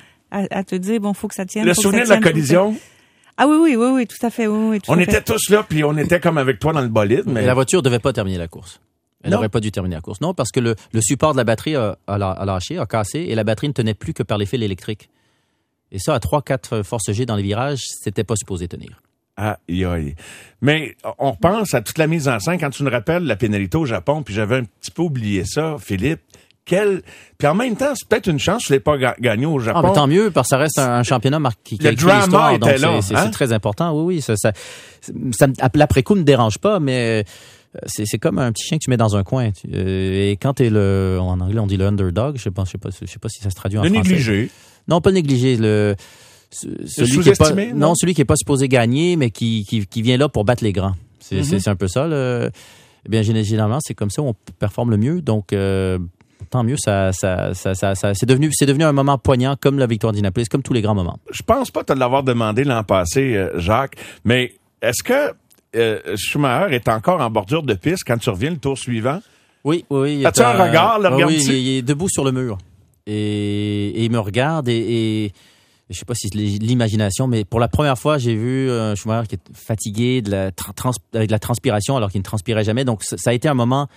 à, 0.41 0.59
à 0.59 0.63
te 0.63 0.75
dire, 0.75 0.99
bon, 0.99 1.13
faut 1.13 1.27
que 1.27 1.35
ça 1.35 1.45
tienne. 1.45 1.65
Le 1.65 1.73
faut 1.73 1.81
que 1.81 1.83
ça 1.83 1.89
souvenir 1.89 2.05
de 2.05 2.09
la 2.09 2.19
collision, 2.19 2.75
Ah 3.37 3.47
oui, 3.47 3.57
oui, 3.59 3.75
oui, 3.75 3.87
oui, 3.93 4.07
tout 4.07 4.23
à 4.25 4.29
fait, 4.29 4.47
oui, 4.47 4.69
oui, 4.71 4.79
tout 4.81 4.91
on 4.91 4.97
à 4.97 5.01
était 5.01 5.13
fait. 5.13 5.23
tous 5.23 5.49
là, 5.49 5.65
puis 5.67 5.83
on 5.83 5.97
était 5.97 6.19
comme 6.19 6.37
avec 6.37 6.59
toi 6.59 6.73
dans 6.73 6.81
le 6.81 6.87
bolide, 6.87 7.23
mais 7.27 7.45
la 7.45 7.53
voiture 7.53 7.81
devait 7.81 7.99
pas 7.99 8.13
terminer 8.13 8.37
la 8.37 8.47
course. 8.47 8.79
Elle 9.23 9.31
n'aurait 9.31 9.49
pas 9.49 9.59
dû 9.59 9.71
terminer 9.71 9.95
la 9.95 10.01
course. 10.01 10.21
Non, 10.21 10.35
parce 10.35 10.51
que 10.51 10.59
le, 10.59 10.75
le 10.93 11.01
support 11.01 11.31
de 11.33 11.37
la 11.37 11.43
batterie 11.43 11.75
a, 11.75 11.97
a 12.07 12.45
lâché, 12.45 12.77
a 12.77 12.85
cassé, 12.85 13.21
et 13.27 13.33
la 13.33 13.43
batterie 13.43 13.67
ne 13.67 13.73
tenait 13.73 13.95
plus 13.95 14.13
que 14.13 14.21
par 14.21 14.37
les 14.37 14.45
fils 14.45 14.61
électriques. 14.61 15.09
Et 15.91 15.97
ça, 15.99 16.13
à 16.13 16.19
3-4 16.19 16.83
forces 16.83 17.11
G 17.11 17.25
dans 17.25 17.35
les 17.35 17.41
virages, 17.43 17.81
c'était 18.03 18.23
pas 18.23 18.35
supposé 18.35 18.67
tenir. 18.67 19.01
Aïe, 19.37 19.83
aïe. 19.83 20.15
Mais 20.61 20.95
on 21.19 21.31
repense 21.31 21.73
à 21.73 21.81
toute 21.81 21.97
la 21.97 22.07
mise 22.07 22.27
en 22.27 22.39
scène. 22.39 22.59
Quand 22.59 22.69
tu 22.69 22.83
nous 22.83 22.89
rappelles 22.91 23.23
la 23.23 23.35
pénalité 23.35 23.77
au 23.77 23.85
Japon, 23.85 24.21
puis 24.23 24.33
j'avais 24.33 24.57
un 24.57 24.63
petit 24.63 24.91
peu 24.91 25.01
oublié 25.01 25.43
ça, 25.45 25.75
Philippe. 25.79 26.21
Quel... 26.65 27.03
Puis 27.37 27.47
en 27.47 27.53
même 27.53 27.75
temps, 27.75 27.93
c'est 27.95 28.07
peut-être 28.07 28.27
une 28.27 28.39
chance, 28.39 28.63
je 28.67 28.73
l'ai 28.73 28.79
pas 28.79 28.97
ga- 28.97 29.15
gagné 29.19 29.45
au 29.45 29.59
Japon. 29.59 29.81
Ah, 29.83 29.87
mais 29.87 29.93
tant 29.93 30.07
mieux, 30.07 30.31
parce 30.31 30.47
que 30.47 30.49
ça 30.49 30.57
reste 30.57 30.79
un, 30.79 31.03
championnat 31.03 31.37
mar- 31.39 31.53
qui, 31.63 31.77
qui 31.77 31.83
Le 31.85 31.93
drama 31.95 32.19
l'histoire, 32.21 32.59
donc 32.59 32.69
était 32.71 33.01
c'est- 33.03 33.15
hein? 33.15 33.29
très 33.29 33.53
important. 33.53 33.93
Oui, 33.95 34.15
oui, 34.15 34.21
ça, 34.21 34.35
ça, 34.35 34.51
l'après-coup 35.75 36.15
ne 36.15 36.19
me 36.21 36.25
dérange 36.25 36.57
pas, 36.57 36.79
mais 36.79 37.23
euh, 37.75 37.79
c'est 37.87 38.17
comme 38.17 38.39
un 38.39 38.51
petit 38.51 38.65
chien 38.65 38.77
que 38.77 38.83
tu 38.83 38.89
mets 38.89 38.97
dans 38.97 39.15
un 39.15 39.23
coin. 39.23 39.49
Euh, 39.73 40.31
Et 40.31 40.37
quand 40.41 40.53
t'es 40.55 40.69
le, 40.69 41.17
en 41.21 41.39
anglais 41.39 41.59
on 41.59 41.67
dit 41.67 41.77
le 41.77 41.85
underdog, 41.85 42.37
je 42.37 42.43
sais 42.43 42.51
pas, 42.51 42.63
je 42.65 42.71
sais 42.71 42.77
pas, 42.77 42.89
je 42.89 43.05
sais 43.05 43.19
pas 43.19 43.29
si 43.29 43.41
ça 43.43 43.49
se 43.49 43.55
traduit 43.55 43.77
en 43.77 43.83
Le 43.83 43.89
français. 43.89 44.09
négligé. 44.09 44.49
Non, 44.87 45.01
pas 45.01 45.11
négligé. 45.11 45.57
Le, 45.57 45.95
ce- 46.51 46.67
celui 46.87 47.19
qui 47.19 47.29
est 47.29 47.37
pas, 47.37 47.51
non? 47.51 47.75
non, 47.75 47.95
celui 47.95 48.13
qui 48.13 48.21
est 48.21 48.25
pas 48.25 48.37
supposé 48.37 48.67
gagner, 48.67 49.17
mais 49.17 49.29
qui, 49.29 49.65
qui, 49.69 49.85
qui 49.85 50.01
vient 50.01 50.17
là 50.17 50.29
pour 50.29 50.45
battre 50.45 50.63
les 50.63 50.73
grands. 50.73 50.95
C'est 51.19 51.37
Mhm. 51.37 51.59
c'est 51.59 51.67
un 51.69 51.75
peu 51.75 51.87
ça. 51.87 52.07
Le, 52.07 52.49
eh 53.05 53.09
bien, 53.09 53.21
gén- 53.21 53.43
généralement, 53.43 53.79
c'est 53.81 53.93
comme 53.93 54.09
ça 54.09 54.21
on 54.21 54.33
performe 54.59 54.91
le 54.91 54.97
mieux. 54.97 55.21
Donc, 55.21 55.53
euh, 55.53 55.99
tant 56.45 56.63
mieux. 56.63 56.77
Ça, 56.77 57.11
ça, 57.11 57.53
ça, 57.53 57.73
ça, 57.75 58.13
c'est 58.13 58.25
devenu, 58.25 58.49
devenu 58.61 58.83
un 58.83 58.91
moment 58.91 59.17
poignant, 59.17 59.55
comme 59.59 59.79
la 59.79 59.87
victoire 59.87 60.13
d'Innapolis, 60.13 60.47
comme 60.49 60.63
tous 60.63 60.73
les 60.73 60.81
grands 60.81 60.95
moments. 60.95 61.19
Je 61.31 61.43
pense 61.43 61.71
pas 61.71 61.83
te 61.83 61.93
l'avoir 61.93 62.23
demandé 62.23 62.63
l'an 62.63 62.83
passé, 62.83 63.35
euh, 63.35 63.59
Jacques, 63.59 63.95
mais 64.23 64.53
est-ce 64.81 65.03
que 65.03 65.33
euh, 65.75 65.99
Schumacher 66.15 66.73
est 66.75 66.87
encore 66.87 67.19
en 67.21 67.29
bordure 67.29 67.63
de 67.63 67.73
piste 67.73 68.03
quand 68.07 68.17
tu 68.17 68.29
reviens 68.29 68.51
le 68.51 68.57
tour 68.57 68.77
suivant? 68.77 69.19
Oui, 69.63 69.83
oui. 69.89 70.25
As-tu 70.25 70.41
un 70.41 70.53
regard, 70.63 70.99
le 70.99 71.07
Ah? 71.07 71.15
Oui, 71.27 71.37
il, 71.43 71.51
est- 71.51 71.61
il 71.61 71.77
est 71.77 71.81
debout 71.81 72.07
sur 72.09 72.23
le 72.23 72.31
mur. 72.31 72.57
Et, 73.07 73.89
et 73.89 74.05
il 74.05 74.11
me 74.11 74.19
regarde 74.19 74.67
et, 74.69 74.73
et 75.25 75.31
je 75.89 75.97
sais 75.99 76.05
pas 76.05 76.15
si 76.15 76.27
c'est 76.29 76.35
l'imagination, 76.39 77.27
mais 77.27 77.45
pour 77.45 77.59
la 77.59 77.67
première 77.67 77.97
fois, 77.97 78.17
j'ai 78.17 78.33
vu 78.35 78.71
un 78.71 78.95
Schumacher 78.95 79.27
qui 79.27 79.35
est 79.35 79.39
fatigué, 79.53 80.21
de 80.23 80.31
la 80.31 80.49
tra- 80.51 80.73
trans- 80.73 80.91
avec 81.13 81.27
de 81.27 81.31
la 81.31 81.39
transpiration 81.39 81.95
alors 81.97 82.09
qu'il 82.09 82.19
ne 82.19 82.23
transpirait 82.23 82.63
jamais. 82.63 82.85
Donc, 82.85 83.03
ça 83.03 83.29
a 83.29 83.33
été 83.33 83.47
un 83.47 83.53
moment 83.53 83.87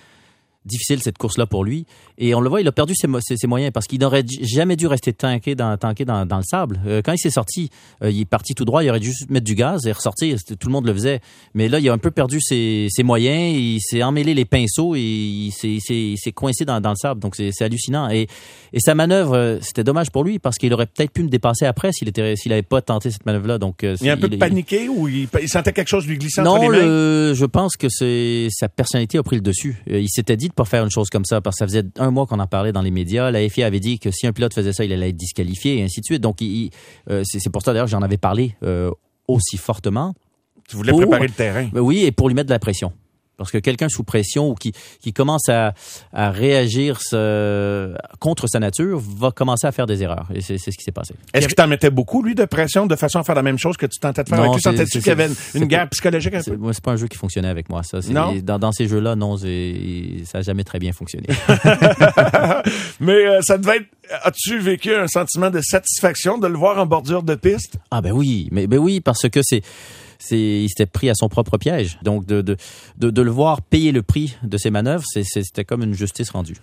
difficile 0.69 1.03
cette 1.03 1.19
course-là 1.19 1.47
pour 1.47 1.65
lui. 1.65 1.87
Et 2.19 2.35
on 2.35 2.41
le 2.41 2.49
voit, 2.49 2.61
il 2.61 2.69
a 2.69 2.73
perdu 2.73 2.95
ses, 2.95 3.07
mo- 3.09 3.21
ses- 3.21 3.37
ses 3.37 3.47
moyens 3.47 3.73
parce 3.73 3.87
qu'il 3.87 4.01
n'aurait 4.01 4.25
jamais 4.43 4.77
dû 4.77 4.87
rester 4.87 5.13
tanké 5.13 5.55
dans, 5.55 5.77
tanké 5.77 6.05
dans, 6.05 6.25
dans 6.27 6.37
le 6.37 6.43
sable. 6.45 6.81
Euh, 6.87 7.03
quand 7.05 7.13
il 7.13 7.19
s'est 7.19 7.31
sorti, 7.31 7.71
euh, 8.03 8.11
il 8.11 8.21
est 8.21 8.25
parti 8.25 8.55
tout 8.55 8.65
droit, 8.65 8.85
il 8.85 8.91
aurait 8.91 9.01
dû 9.01 9.09
juste 9.09 9.31
mettre 9.31 9.45
du 9.47 9.55
gaz 9.55 9.87
et 9.87 9.93
ressortir. 9.93 10.37
Tout 10.47 10.69
le 10.69 10.73
monde 10.73 10.87
le 10.87 10.93
faisait. 10.95 11.21
Mais 11.55 11.69
là, 11.69 11.81
il 11.81 11.89
a 11.89 11.93
un 11.93 11.99
peu 11.99 12.11
perdu 12.11 12.41
ses, 12.41 12.87
ses 12.91 13.03
moyens, 13.03 13.57
il 13.57 13.81
s'est 13.81 14.03
emmêlé 14.03 14.35
les 14.35 14.45
pinceaux 14.45 14.95
et 14.95 15.01
il 15.01 15.51
s'est- 15.53 16.33
coincé 16.33 16.65
dans, 16.65 16.81
dans 16.81 16.91
le 16.91 16.97
sable. 16.97 17.21
Donc, 17.21 17.35
c'est 17.37 17.63
hallucinant. 17.63 18.11
Et, 18.11 18.29
et 18.73 18.81
sa 18.81 18.95
manœuvre, 18.95 19.35
euh, 19.35 19.59
c'était 19.63 19.85
dommage 19.85 20.11
pour 20.11 20.25
lui 20.25 20.39
parce 20.39 20.57
qu'il 20.57 20.73
aurait 20.75 20.87
peut-être 20.87 21.11
pu 21.13 21.23
me 21.23 21.29
dépasser 21.29 21.65
après 21.65 21.91
s'il 21.93 22.11
n'avait 22.47 22.63
pas 22.63 22.83
tenté 22.83 23.11
cette 23.11 23.25
manœuvre-là. 23.27 23.59
Donc, 23.59 23.79
Il 23.83 24.07
est 24.07 24.11
un 24.11 24.17
peu 24.17 24.29
il- 24.31 24.39
paniqué 24.39 24.89
ou 24.89 25.09
il, 25.09 25.27
il 25.41 25.49
sentait 25.49 25.73
quelque 25.73 25.89
chose 25.89 26.07
lui 26.07 26.19
glisser 26.19 26.41
entre 26.43 26.51
non, 26.61 26.71
les 26.71 26.79
mains? 26.79 26.85
le- 26.85 27.33
je 27.35 27.45
pense 27.47 27.77
que 27.77 27.89
sa 28.51 28.69
personnalité 28.69 29.19
a 29.19 29.23
pris 29.23 29.37
le 29.37 29.43
dessus. 29.43 29.83
Il 29.89 30.09
s'était 30.09 30.37
dit 30.37 30.49
de 30.49 30.53
pas 30.59 30.65
faire 30.67 30.85
une 30.85 30.91
chose 30.91 31.09
comme 31.09 31.25
ça 31.25 31.41
parce 31.41 31.57
que 31.57 31.59
ça 31.61 31.67
faisait 31.67 31.85
un 31.99 32.11
mois 32.11 32.27
qu'on 32.27 32.39
en 32.41 32.47
parlait 32.47 32.73
dans 32.73 32.83
les 32.83 32.91
médias. 32.91 33.31
La 33.31 33.49
FIA 33.49 33.67
avait 33.67 33.81
dit 33.81 33.99
que 33.99 34.11
si 34.11 34.27
un 34.27 34.33
pilote 34.33 34.53
faisait 34.53 34.73
ça, 34.73 34.85
il 34.85 34.93
allait 34.93 35.09
être 35.11 35.17
disqualifié 35.17 35.79
et 35.79 35.83
ainsi 35.83 36.01
de 36.01 36.05
suite. 36.05 36.21
Donc, 36.21 36.43
euh, 36.43 37.23
c'est 37.25 37.51
pour 37.51 37.63
ça 37.63 37.73
d'ailleurs 37.73 37.87
que 37.87 37.91
j'en 37.93 38.03
avais 38.03 38.19
parlé 38.19 38.55
euh, 38.63 38.91
aussi 39.27 39.57
fortement. 39.57 40.15
Tu 40.69 40.77
voulais 40.77 40.91
pour- 40.91 41.01
préparer 41.01 41.27
le 41.29 41.33
terrain. 41.33 41.69
Ben 41.73 41.81
oui, 41.81 42.05
et 42.05 42.13
pour 42.13 42.29
lui 42.29 42.35
mettre 42.35 42.49
de 42.49 42.53
la 42.53 42.59
pression. 42.59 42.93
Parce 43.39 43.51
que 43.53 43.59
quelqu'un 43.59 43.89
sous 43.89 44.03
pression 44.03 44.51
ou 44.51 44.55
qui, 44.55 44.73
qui 45.01 45.13
commence 45.13 45.49
à, 45.49 45.73
à 46.13 46.31
réagir 46.31 47.01
ce- 47.01 47.95
contre 48.19 48.49
sa 48.49 48.59
nature 48.59 49.01
va 49.01 49.31
commencer 49.31 49.67
à 49.67 49.73
faire 49.73 49.87
des 49.87 50.03
erreurs. 50.03 50.27
Et 50.35 50.41
c'est 50.41 50.59
ce 50.59 50.71
qui 50.71 50.83
s'est 50.85 50.93
passé. 50.93 51.15
Est-ce 51.33 51.49
que 51.49 51.55
tu 51.55 51.63
en 51.63 51.69
mettais 51.69 51.91
beaucoup, 51.91 52.23
lui, 52.23 52.35
de 52.35 52.45
pression, 52.45 52.87
de 52.87 52.97
façon 52.97 53.21
à 53.21 53.25
faire 53.25 53.37
la 53.37 53.43
même 53.43 53.59
chose 53.59 53.77
que 53.77 53.87
tu 53.87 53.99
tentais 54.01 54.25
de 54.25 54.29
faire? 54.29 54.39
Non, 54.39 54.45
avec 54.53 54.57
lui? 54.57 54.63
Sentais-tu 54.63 54.99
qu'il 54.99 55.07
y 55.07 55.11
avait 55.11 55.29
une, 55.55 55.65
guerre 55.67 55.89
psychologique 55.89 56.35
un 56.35 56.43
peu? 56.43 56.57
moi, 56.57 56.73
c'est 56.75 56.83
pas 56.85 56.93
un 56.93 56.97
jeu 56.97 57.07
qui 57.07 57.17
fonctionnait 57.17 57.49
avec 57.49 57.69
moi. 57.71 57.83
Ça, 57.85 58.01
Non? 58.11 58.35
Dans, 58.43 58.59
dans 58.59 58.73
ces 58.73 58.89
jeux-là, 58.89 59.15
non, 59.15 59.37
ça 59.37 59.47
n'a 59.47 60.43
jamais 60.43 60.65
très 60.65 60.79
bien 60.81 60.93
fonctionné. 60.93 61.29
Mais 63.01 63.27
euh, 63.27 63.41
ça 63.43 63.59
devait 63.59 63.77
être... 63.79 63.87
As-tu 64.25 64.59
vécu 64.59 64.95
un 64.95 65.07
sentiment 65.07 65.51
de 65.51 65.61
satisfaction 65.61 66.39
de 66.39 66.47
le 66.47 66.57
voir 66.57 66.79
en 66.79 66.87
bordure 66.87 67.23
de 67.23 67.35
piste? 67.35 67.75
Ah 67.91 68.01
ben 68.01 68.13
oui, 68.13 68.49
mais 68.51 68.67
ben 68.67 68.79
oui, 68.79 69.01
parce 69.01 69.29
que 69.29 69.41
c'est 69.43 69.61
c'est 70.19 70.39
il 70.39 70.69
s'était 70.69 70.87
pris 70.87 71.09
à 71.11 71.15
son 71.15 71.29
propre 71.29 71.59
piège. 71.59 71.99
Donc 72.03 72.27
de 72.27 72.41
de, 72.43 72.57
de, 72.99 73.11
de 73.11 73.23
le 73.23 73.31
voir 73.31 73.63
payer 73.63 73.93
le 73.93 74.03
prix 74.03 74.37
de 74.43 74.57
ses 74.59 74.71
manœuvres, 74.71 75.05
c'était 75.23 75.65
comme 75.65 75.83
une 75.83 75.95
justice 75.95 76.31
rendue. 76.31 76.57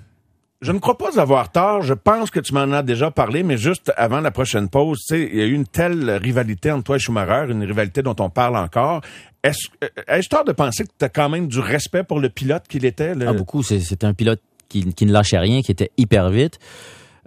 Je 0.61 0.71
ne 0.71 0.79
crois 0.79 0.97
pas 0.97 1.19
avoir 1.19 1.51
tort. 1.51 1.81
Je 1.81 1.93
pense 1.93 2.31
que 2.31 2.39
tu 2.39 2.53
m'en 2.53 2.71
as 2.71 2.81
déjà 2.81 3.11
parlé, 3.11 3.43
mais 3.43 3.57
juste 3.57 3.91
avant 3.97 4.21
la 4.21 4.31
prochaine 4.31 4.69
pause, 4.69 4.99
tu 5.07 5.15
sais, 5.15 5.29
il 5.31 5.37
y 5.37 5.41
a 5.41 5.45
eu 5.45 5.53
une 5.53 5.67
telle 5.67 6.09
rivalité 6.11 6.71
entre 6.71 6.85
toi 6.85 6.95
et 6.95 6.99
Schumacher, 6.99 7.51
une 7.51 7.63
rivalité 7.63 8.01
dont 8.01 8.15
on 8.19 8.29
parle 8.29 8.55
encore. 8.55 9.01
Est-ce, 9.43 9.67
euh, 9.83 9.87
ai-je 10.07 10.29
tort 10.29 10.45
de 10.45 10.53
penser 10.53 10.85
que 10.85 10.89
tu 10.97 11.05
as 11.05 11.09
quand 11.09 11.29
même 11.29 11.47
du 11.47 11.59
respect 11.59 12.03
pour 12.03 12.19
le 12.19 12.29
pilote 12.29 12.63
qu'il 12.67 12.85
était? 12.85 13.13
le- 13.13 13.27
Ah, 13.27 13.33
beaucoup, 13.33 13.61
c'était 13.63 14.05
un 14.05 14.13
pilote 14.13 14.41
qui, 14.69 14.91
qui 14.93 15.05
ne 15.05 15.11
lâchait 15.11 15.37
rien, 15.37 15.61
qui 15.61 15.71
était 15.71 15.91
hyper 15.97 16.29
vite. 16.29 16.57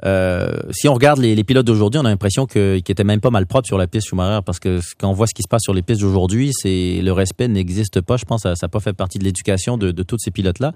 Euh, 0.05 0.53
si 0.71 0.89
on 0.89 0.95
regarde 0.95 1.19
les, 1.19 1.35
les 1.35 1.45
pilotes 1.45 1.67
d'aujourd'hui, 1.67 2.01
on 2.01 2.05
a 2.05 2.09
l'impression 2.09 2.47
qu'ils 2.47 2.77
étaient 2.77 3.05
même 3.05 3.21
pas 3.21 3.31
mal 3.31 3.47
propres 3.47 3.67
sur 3.67 3.79
la 3.79 3.87
piste 3.87 4.09
Schumacher 4.09 4.41
parce 4.45 4.59
que 4.59 4.81
quand 4.99 5.09
on 5.09 5.13
voit 5.13 5.27
ce 5.27 5.35
qui 5.35 5.43
se 5.43 5.49
passe 5.49 5.63
sur 5.63 5.75
les 5.75 5.83
pistes 5.83 6.01
d'aujourd'hui, 6.01 6.53
c'est 6.53 7.01
le 7.03 7.13
respect 7.13 7.49
n'existe 7.49 8.01
pas. 8.01 8.17
Je 8.17 8.25
pense 8.25 8.43
que 8.43 8.55
ça 8.55 8.67
n'a 8.67 8.69
pas 8.69 8.81
fait 8.81 8.93
partie 8.93 9.19
de 9.19 9.25
l'éducation 9.25 9.77
de, 9.77 9.91
de 9.91 10.03
tous 10.03 10.19
ces 10.19 10.31
pilotes-là. 10.31 10.73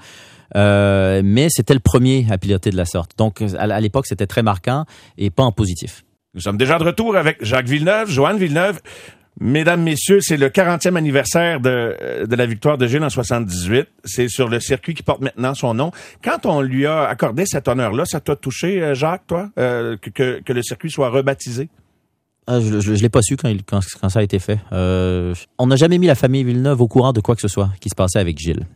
Euh, 0.56 1.22
mais 1.24 1.48
c'était 1.50 1.74
le 1.74 1.80
premier 1.80 2.26
à 2.30 2.38
piloter 2.38 2.70
de 2.70 2.76
la 2.76 2.84
sorte. 2.84 3.12
Donc 3.16 3.42
à, 3.42 3.62
à 3.62 3.80
l'époque, 3.80 4.06
c'était 4.06 4.26
très 4.26 4.42
marquant 4.42 4.84
et 5.18 5.30
pas 5.30 5.44
en 5.44 5.52
positif. 5.52 6.04
Nous 6.34 6.40
sommes 6.40 6.56
déjà 6.56 6.78
de 6.78 6.84
retour 6.84 7.16
avec 7.16 7.44
Jacques 7.44 7.68
Villeneuve, 7.68 8.10
Joanne 8.10 8.38
Villeneuve. 8.38 8.80
Mesdames, 9.40 9.82
messieurs, 9.82 10.18
c'est 10.20 10.36
le 10.36 10.48
40e 10.50 10.96
anniversaire 10.96 11.58
de, 11.60 11.96
euh, 12.00 12.26
de 12.26 12.36
la 12.36 12.46
victoire 12.46 12.76
de 12.76 12.86
Gilles 12.86 13.02
en 13.02 13.10
78. 13.10 13.88
C'est 14.04 14.28
sur 14.28 14.48
le 14.48 14.60
circuit 14.60 14.94
qui 14.94 15.02
porte 15.02 15.22
maintenant 15.22 15.54
son 15.54 15.74
nom. 15.74 15.90
Quand 16.22 16.44
on 16.44 16.60
lui 16.60 16.86
a 16.86 17.04
accordé 17.04 17.46
cet 17.46 17.66
honneur-là, 17.66 18.04
ça 18.04 18.20
t'a 18.20 18.36
touché, 18.36 18.82
euh, 18.82 18.94
Jacques, 18.94 19.26
toi, 19.26 19.48
euh, 19.58 19.96
que, 19.96 20.40
que, 20.40 20.52
le 20.52 20.62
circuit 20.62 20.90
soit 20.90 21.08
rebaptisé? 21.08 21.70
Ah, 22.46 22.60
je 22.60 22.80
je 22.80 22.92
l'ai 22.92 23.08
pas 23.08 23.22
su 23.22 23.36
quand, 23.36 23.52
quand, 23.66 24.08
ça 24.08 24.18
a 24.18 24.22
été 24.22 24.38
fait. 24.38 24.58
On 24.72 25.66
n'a 25.66 25.76
jamais 25.76 25.98
mis 25.98 26.08
la 26.08 26.16
famille 26.16 26.42
Villeneuve 26.42 26.80
au 26.80 26.88
courant 26.88 27.12
de 27.12 27.20
quoi 27.20 27.36
que 27.36 27.40
ce 27.40 27.48
soit 27.48 27.70
qui 27.80 27.88
se 27.88 27.94
passait 27.94 28.18
avec 28.18 28.36
Gilles. 28.36 28.66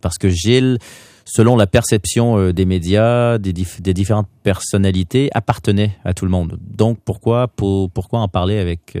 Parce 0.00 0.16
que 0.16 0.30
Gilles, 0.30 0.78
selon 1.26 1.56
la 1.56 1.66
perception 1.66 2.50
des 2.50 2.64
médias, 2.64 3.36
des, 3.36 3.52
des 3.52 3.94
différentes 3.94 4.28
personnalités, 4.42 5.28
appartenait 5.34 5.98
à 6.02 6.14
tout 6.14 6.24
le 6.24 6.30
monde. 6.30 6.58
Donc 6.62 6.98
pourquoi 7.04 7.46
pour, 7.48 7.90
pourquoi 7.90 8.20
en 8.20 8.28
parler 8.28 8.58
avec 8.58 8.96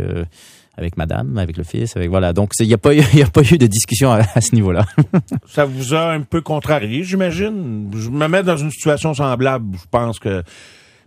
avec 0.76 0.96
madame, 0.96 1.36
avec 1.38 1.56
le 1.56 1.64
fils, 1.64 1.96
avec 1.96 2.08
voilà. 2.10 2.32
Donc 2.32 2.52
il 2.60 2.66
n'y 2.66 2.74
a 2.74 2.78
pas 2.78 2.94
eu 2.94 3.02
il 3.12 3.18
y 3.18 3.22
a 3.22 3.26
pas 3.28 3.42
eu 3.42 3.58
de 3.58 3.66
discussion 3.66 4.10
à, 4.12 4.20
à 4.34 4.40
ce 4.40 4.54
niveau-là. 4.54 4.86
Ça 5.46 5.64
vous 5.64 5.94
a 5.94 6.12
un 6.12 6.20
peu 6.22 6.40
contrarié, 6.40 7.02
j'imagine? 7.04 7.90
Je 7.94 8.08
me 8.10 8.26
mets 8.28 8.42
dans 8.42 8.56
une 8.56 8.70
situation 8.70 9.14
semblable. 9.14 9.76
Je 9.76 9.84
pense 9.90 10.18
que. 10.18 10.42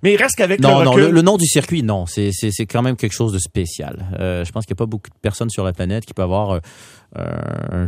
Mais 0.03 0.13
il 0.13 0.17
reste 0.17 0.35
qu'avec 0.35 0.59
le 0.59 0.67
Non, 0.67 0.83
non, 0.83 0.91
recul. 0.91 1.05
le, 1.05 1.11
le 1.11 1.21
nom 1.21 1.37
du 1.37 1.45
circuit, 1.45 1.81
non, 1.81 2.05
c'est 2.05 2.31
c'est 2.33 2.51
c'est 2.51 2.65
quand 2.65 2.81
même 2.81 2.97
quelque 2.97 3.13
chose 3.13 3.31
de 3.31 3.39
spécial. 3.39 4.05
Euh, 4.19 4.43
je 4.43 4.51
pense 4.51 4.65
qu'il 4.65 4.73
n'y 4.73 4.77
a 4.77 4.83
pas 4.83 4.85
beaucoup 4.85 5.09
de 5.09 5.15
personnes 5.21 5.49
sur 5.49 5.63
la 5.63 5.71
planète 5.71 6.05
qui 6.05 6.13
peuvent 6.13 6.25
avoir 6.25 6.51
euh, 6.51 6.59
un 7.15 7.87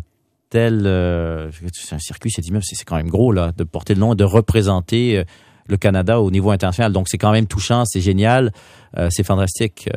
tel 0.50 0.84
euh, 0.86 1.50
c'est 1.74 1.96
un 1.96 2.00
circuit, 2.00 2.32
c'est 2.32 2.46
immeuble, 2.48 2.64
c'est 2.64 2.76
c'est 2.76 2.86
quand 2.86 2.96
même 2.96 3.10
gros 3.10 3.32
là, 3.34 3.52
de 3.58 3.64
porter 3.66 3.96
le 3.96 4.00
nom 4.00 4.14
et 4.14 4.16
de 4.16 4.24
représenter 4.24 5.18
euh, 5.18 5.24
le 5.68 5.76
Canada 5.76 6.22
au 6.22 6.32
niveau 6.32 6.52
international. 6.52 6.94
Donc 6.94 7.10
c'est 7.10 7.18
quand 7.18 7.32
même 7.32 7.48
touchant, 7.48 7.84
c'est 7.86 8.00
génial, 8.00 8.54
euh, 8.98 9.10
c'est 9.12 9.24
fantastique. 9.24 9.90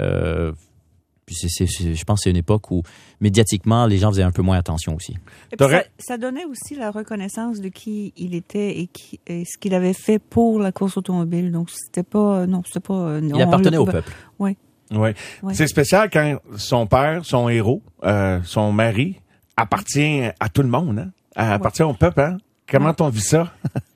Euh, 1.29 1.35
puis 1.35 1.35
c'est- 1.35 1.49
c'est- 1.49 1.67
c'est- 1.67 1.95
je 1.95 2.05
pense 2.05 2.21
que 2.21 2.25
c'est 2.25 2.31
une 2.31 2.37
époque 2.37 2.71
où 2.71 2.83
médiatiquement 3.21 3.87
les 3.87 3.99
gens 3.99 4.11
faisaient 4.11 4.23
un 4.23 4.31
peu 4.33 4.43
moins 4.43 4.57
attention 4.59 4.95
aussi. 4.97 5.13
Et 5.13 5.17
puis 5.51 5.57
T'aurais- 5.59 5.91
ça, 5.99 6.15
ça 6.15 6.19
donnait 6.19 6.45
aussi 6.45 6.75
la 6.75 6.91
reconnaissance 6.91 7.61
de 7.61 7.69
qui 7.69 8.13
il 8.17 8.35
était 8.35 8.79
et, 8.79 8.87
qui, 8.87 9.21
et 9.27 9.45
ce 9.45 9.59
qu'il 9.59 9.75
avait 9.75 9.93
fait 9.93 10.19
pour 10.19 10.59
la 10.59 10.73
course 10.73 10.97
automobile. 10.97 11.53
Donc 11.53 11.71
c'était 11.71 12.03
pas, 12.03 12.47
non, 12.47 12.63
c'était 12.67 12.81
pas. 12.81 13.19
Il 13.23 13.41
appartenait 13.43 13.77
au 13.77 13.85
peuple. 13.87 14.13
Oui. 14.39 14.57
Oui. 14.91 15.11
Ouais. 15.43 15.55
C'est 15.55 15.67
spécial 15.67 16.09
quand 16.11 16.39
son 16.57 16.87
père, 16.87 17.23
son 17.25 17.49
héros, 17.51 17.83
euh, 18.05 18.41
son 18.45 18.73
mari 18.73 19.21
appartient 19.57 20.23
à 20.41 20.49
tout 20.49 20.63
le 20.63 20.69
monde, 20.69 20.99
hein? 21.01 21.11
appartient 21.37 21.83
au 21.83 21.93
peuple. 21.95 22.21
Hein? 22.21 22.39
Comment 22.67 22.95
on 23.01 23.09
vit 23.11 23.21
ça? 23.21 23.53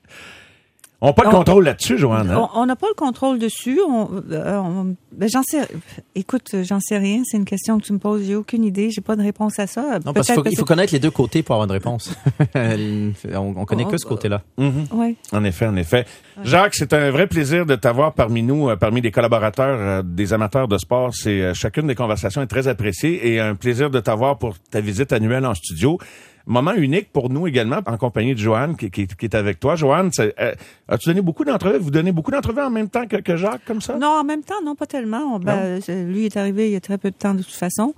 on 1.03 1.07
n'a 1.07 1.13
pas 1.13 1.27
On- 1.27 1.31
contrôle 1.31 1.65
là-dessus, 1.65 1.97
Joanne. 1.97 2.31
hein? 2.31 2.49
On 2.55 2.65
n'a 2.65 2.75
pas 2.77 2.87
le 2.87 2.95
contrôle 2.95 3.37
dessus. 3.37 3.79
On, 3.87 4.09
euh, 4.31 4.57
on- 4.57 4.95
ben, 5.11 5.29
j'en 5.29 5.43
sais. 5.43 5.67
Écoute, 6.15 6.55
j'en 6.63 6.79
sais 6.79 6.97
rien. 6.97 7.21
C'est 7.25 7.37
une 7.37 7.45
question 7.45 7.77
que 7.77 7.83
tu 7.83 7.91
me 7.93 7.99
poses. 7.99 8.23
J'ai 8.25 8.35
aucune 8.35 8.63
idée. 8.63 8.89
J'ai 8.89 9.01
pas 9.01 9.15
de 9.15 9.21
réponse 9.21 9.59
à 9.59 9.67
ça. 9.67 9.99
Non, 10.05 10.13
parce 10.13 10.27
qu'il 10.27 10.35
faut, 10.35 10.43
il 10.49 10.57
faut 10.57 10.65
connaître 10.65 10.93
les 10.93 10.99
deux 10.99 11.11
côtés 11.11 11.43
pour 11.43 11.55
avoir 11.55 11.65
une 11.67 11.73
réponse. 11.73 12.15
on, 12.55 13.53
on 13.57 13.65
connaît 13.65 13.85
que 13.85 13.97
ce 13.97 14.05
côté-là. 14.05 14.41
Mhm. 14.57 14.85
Oui. 14.93 15.15
En 15.31 15.43
effet, 15.43 15.67
en 15.67 15.75
effet. 15.75 16.05
Jacques, 16.43 16.75
c'est 16.75 16.93
un 16.93 17.11
vrai 17.11 17.27
plaisir 17.27 17.65
de 17.65 17.75
t'avoir 17.75 18.13
parmi 18.13 18.41
nous, 18.41 18.69
euh, 18.69 18.75
parmi 18.75 19.01
les 19.01 19.11
collaborateurs 19.11 19.77
euh, 19.79 20.01
des 20.03 20.33
amateurs 20.33 20.67
de 20.67 20.77
sport. 20.77 21.13
C'est 21.13 21.41
euh, 21.41 21.53
chacune 21.53 21.87
des 21.87 21.95
conversations 21.95 22.41
est 22.41 22.47
très 22.47 22.67
appréciée 22.67 23.33
et 23.33 23.39
un 23.39 23.55
plaisir 23.55 23.89
de 23.89 23.99
t'avoir 23.99 24.37
pour 24.37 24.55
ta 24.71 24.81
visite 24.81 25.13
annuelle 25.13 25.45
en 25.45 25.53
studio. 25.53 25.97
Moment 26.45 26.73
unique 26.73 27.11
pour 27.13 27.29
nous 27.29 27.47
également, 27.47 27.79
en 27.85 27.97
compagnie 27.97 28.33
de 28.33 28.39
Joanne 28.39 28.75
qui, 28.75 28.91
qui- 28.91 29.07
qui 29.07 29.25
est 29.25 29.33
avec 29.35 29.59
toi. 29.61 29.75
Joanne, 29.75 30.09
c'est, 30.11 30.33
euh, 30.41 30.53
as-tu 30.89 31.07
donné 31.09 31.21
beaucoup 31.21 31.45
d'entrevues? 31.45 31.77
Vous 31.79 31.89
donnez 31.91 32.11
beaucoup 32.11 32.31
d'entrevues 32.31 32.61
en 32.61 32.69
même 32.69 32.89
temps 32.89 33.07
que, 33.07 33.15
que 33.17 33.37
Jacques, 33.37 33.63
comme 33.65 33.79
ça? 33.81 33.97
Non, 33.97 34.07
en 34.19 34.23
même 34.25 34.43
temps, 34.43 34.61
non, 34.63 34.75
pas 34.75 34.85
tellement. 34.85 35.35
On- 35.35 35.39
ben, 35.39 35.79
lui 36.05 36.25
est 36.25 36.35
arrivé 36.35 36.67
il 36.67 36.73
y 36.73 36.75
a 36.75 36.81
très 36.81 36.97
peu 36.97 37.11
de 37.11 37.15
temps 37.15 37.33
de 37.33 37.43
toute 37.43 37.53
façon. 37.53 37.93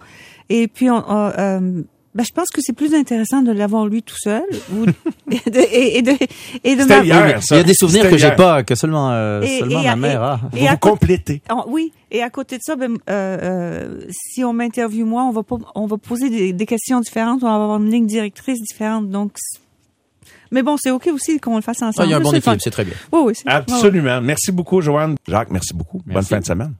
Et 0.49 0.67
puis, 0.67 0.91
on, 0.91 1.03
on, 1.07 1.31
euh, 1.37 1.81
ben, 2.15 2.23
je 2.23 2.31
pense 2.31 2.47
que 2.49 2.61
c'est 2.61 2.73
plus 2.73 2.93
intéressant 2.95 3.41
de 3.41 3.51
l'avoir 3.51 3.85
lui 3.87 4.01
tout 4.01 4.15
seul 4.17 4.41
ou, 4.73 4.85
et 5.31 5.49
de, 5.51 5.59
et, 5.59 5.97
et 5.97 6.01
de, 6.01 6.11
et 6.63 6.75
de 6.77 6.83
m'a- 6.85 7.03
hier, 7.03 7.43
ça. 7.43 7.55
il 7.55 7.57
y 7.59 7.61
a 7.61 7.63
des 7.63 7.73
souvenirs 7.73 8.09
que 8.09 8.17
j'ai 8.17 8.31
pas, 8.31 8.63
que 8.63 8.73
seulement, 8.73 9.11
euh, 9.11 9.41
Et- 9.41 9.59
seulement 9.59 9.81
et- 9.81 9.85
ma 9.85 9.91
et- 9.93 9.95
mère 9.97 10.23
a. 10.23 10.39
et 10.55 10.59
Vous 10.61 10.65
vous 10.67 10.77
complétez. 10.77 11.41
Oh, 11.51 11.63
oui, 11.67 11.91
et 12.11 12.23
à 12.23 12.29
côté 12.29 12.55
de 12.57 12.61
ça, 12.63 12.75
ben, 12.77 12.93
euh, 13.09 13.37
euh, 13.41 14.01
si 14.09 14.43
on 14.45 14.53
m'interviewe 14.53 15.05
moi, 15.05 15.23
on 15.25 15.31
va 15.31 15.43
pas, 15.43 15.57
on 15.75 15.85
va 15.87 15.97
poser 15.97 16.29
des, 16.29 16.53
des 16.53 16.65
questions 16.65 16.99
différentes, 17.01 17.43
on 17.43 17.47
va 17.47 17.55
avoir 17.55 17.77
une 17.81 17.91
ligne 17.91 18.07
directrice 18.07 18.61
différente. 18.61 19.09
Donc, 19.09 19.33
mais 20.51 20.63
bon, 20.63 20.77
c'est 20.79 20.91
ok 20.91 21.07
aussi 21.13 21.39
qu'on 21.39 21.57
le 21.57 21.61
fasse 21.61 21.81
Ah, 21.81 21.87
ensemble. 21.87 22.07
il 22.07 22.11
y 22.11 22.13
a 22.13 22.17
un 22.17 22.21
bon 22.21 22.31
équilibre, 22.33 22.61
c'est 22.63 22.69
très 22.71 22.85
bien. 22.85 22.93
Oui, 23.11 23.19
oui. 23.25 23.33
Absolument. 23.45 24.21
Merci 24.21 24.51
beaucoup, 24.53 24.79
Joanne. 24.79 25.15
Jacques, 25.27 25.49
merci 25.51 25.73
beaucoup. 25.73 26.01
Bonne 26.05 26.23
fin 26.23 26.39
de 26.39 26.45
semaine. 26.45 26.73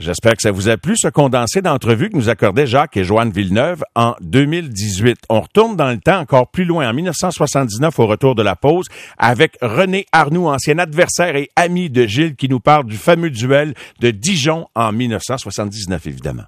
J'espère 0.00 0.34
que 0.34 0.40
ça 0.40 0.50
vous 0.50 0.70
a 0.70 0.78
plu, 0.78 0.96
ce 0.96 1.08
condensé 1.08 1.60
d'entrevues 1.60 2.08
que 2.08 2.16
nous 2.16 2.30
accordaient 2.30 2.66
Jacques 2.66 2.96
et 2.96 3.04
Joanne 3.04 3.30
Villeneuve 3.30 3.84
en 3.94 4.14
2018. 4.22 5.18
On 5.28 5.42
retourne 5.42 5.76
dans 5.76 5.90
le 5.90 5.98
temps 5.98 6.20
encore 6.20 6.50
plus 6.50 6.64
loin, 6.64 6.88
en 6.88 6.94
1979, 6.94 7.98
au 7.98 8.06
retour 8.06 8.34
de 8.34 8.42
la 8.42 8.56
pause, 8.56 8.86
avec 9.18 9.58
René 9.60 10.06
Arnoux, 10.10 10.48
ancien 10.48 10.78
adversaire 10.78 11.36
et 11.36 11.50
ami 11.54 11.90
de 11.90 12.06
Gilles, 12.06 12.34
qui 12.34 12.48
nous 12.48 12.60
parle 12.60 12.86
du 12.86 12.96
fameux 12.96 13.28
duel 13.28 13.74
de 14.00 14.10
Dijon 14.10 14.68
en 14.74 14.90
1979, 14.90 16.06
évidemment. 16.06 16.38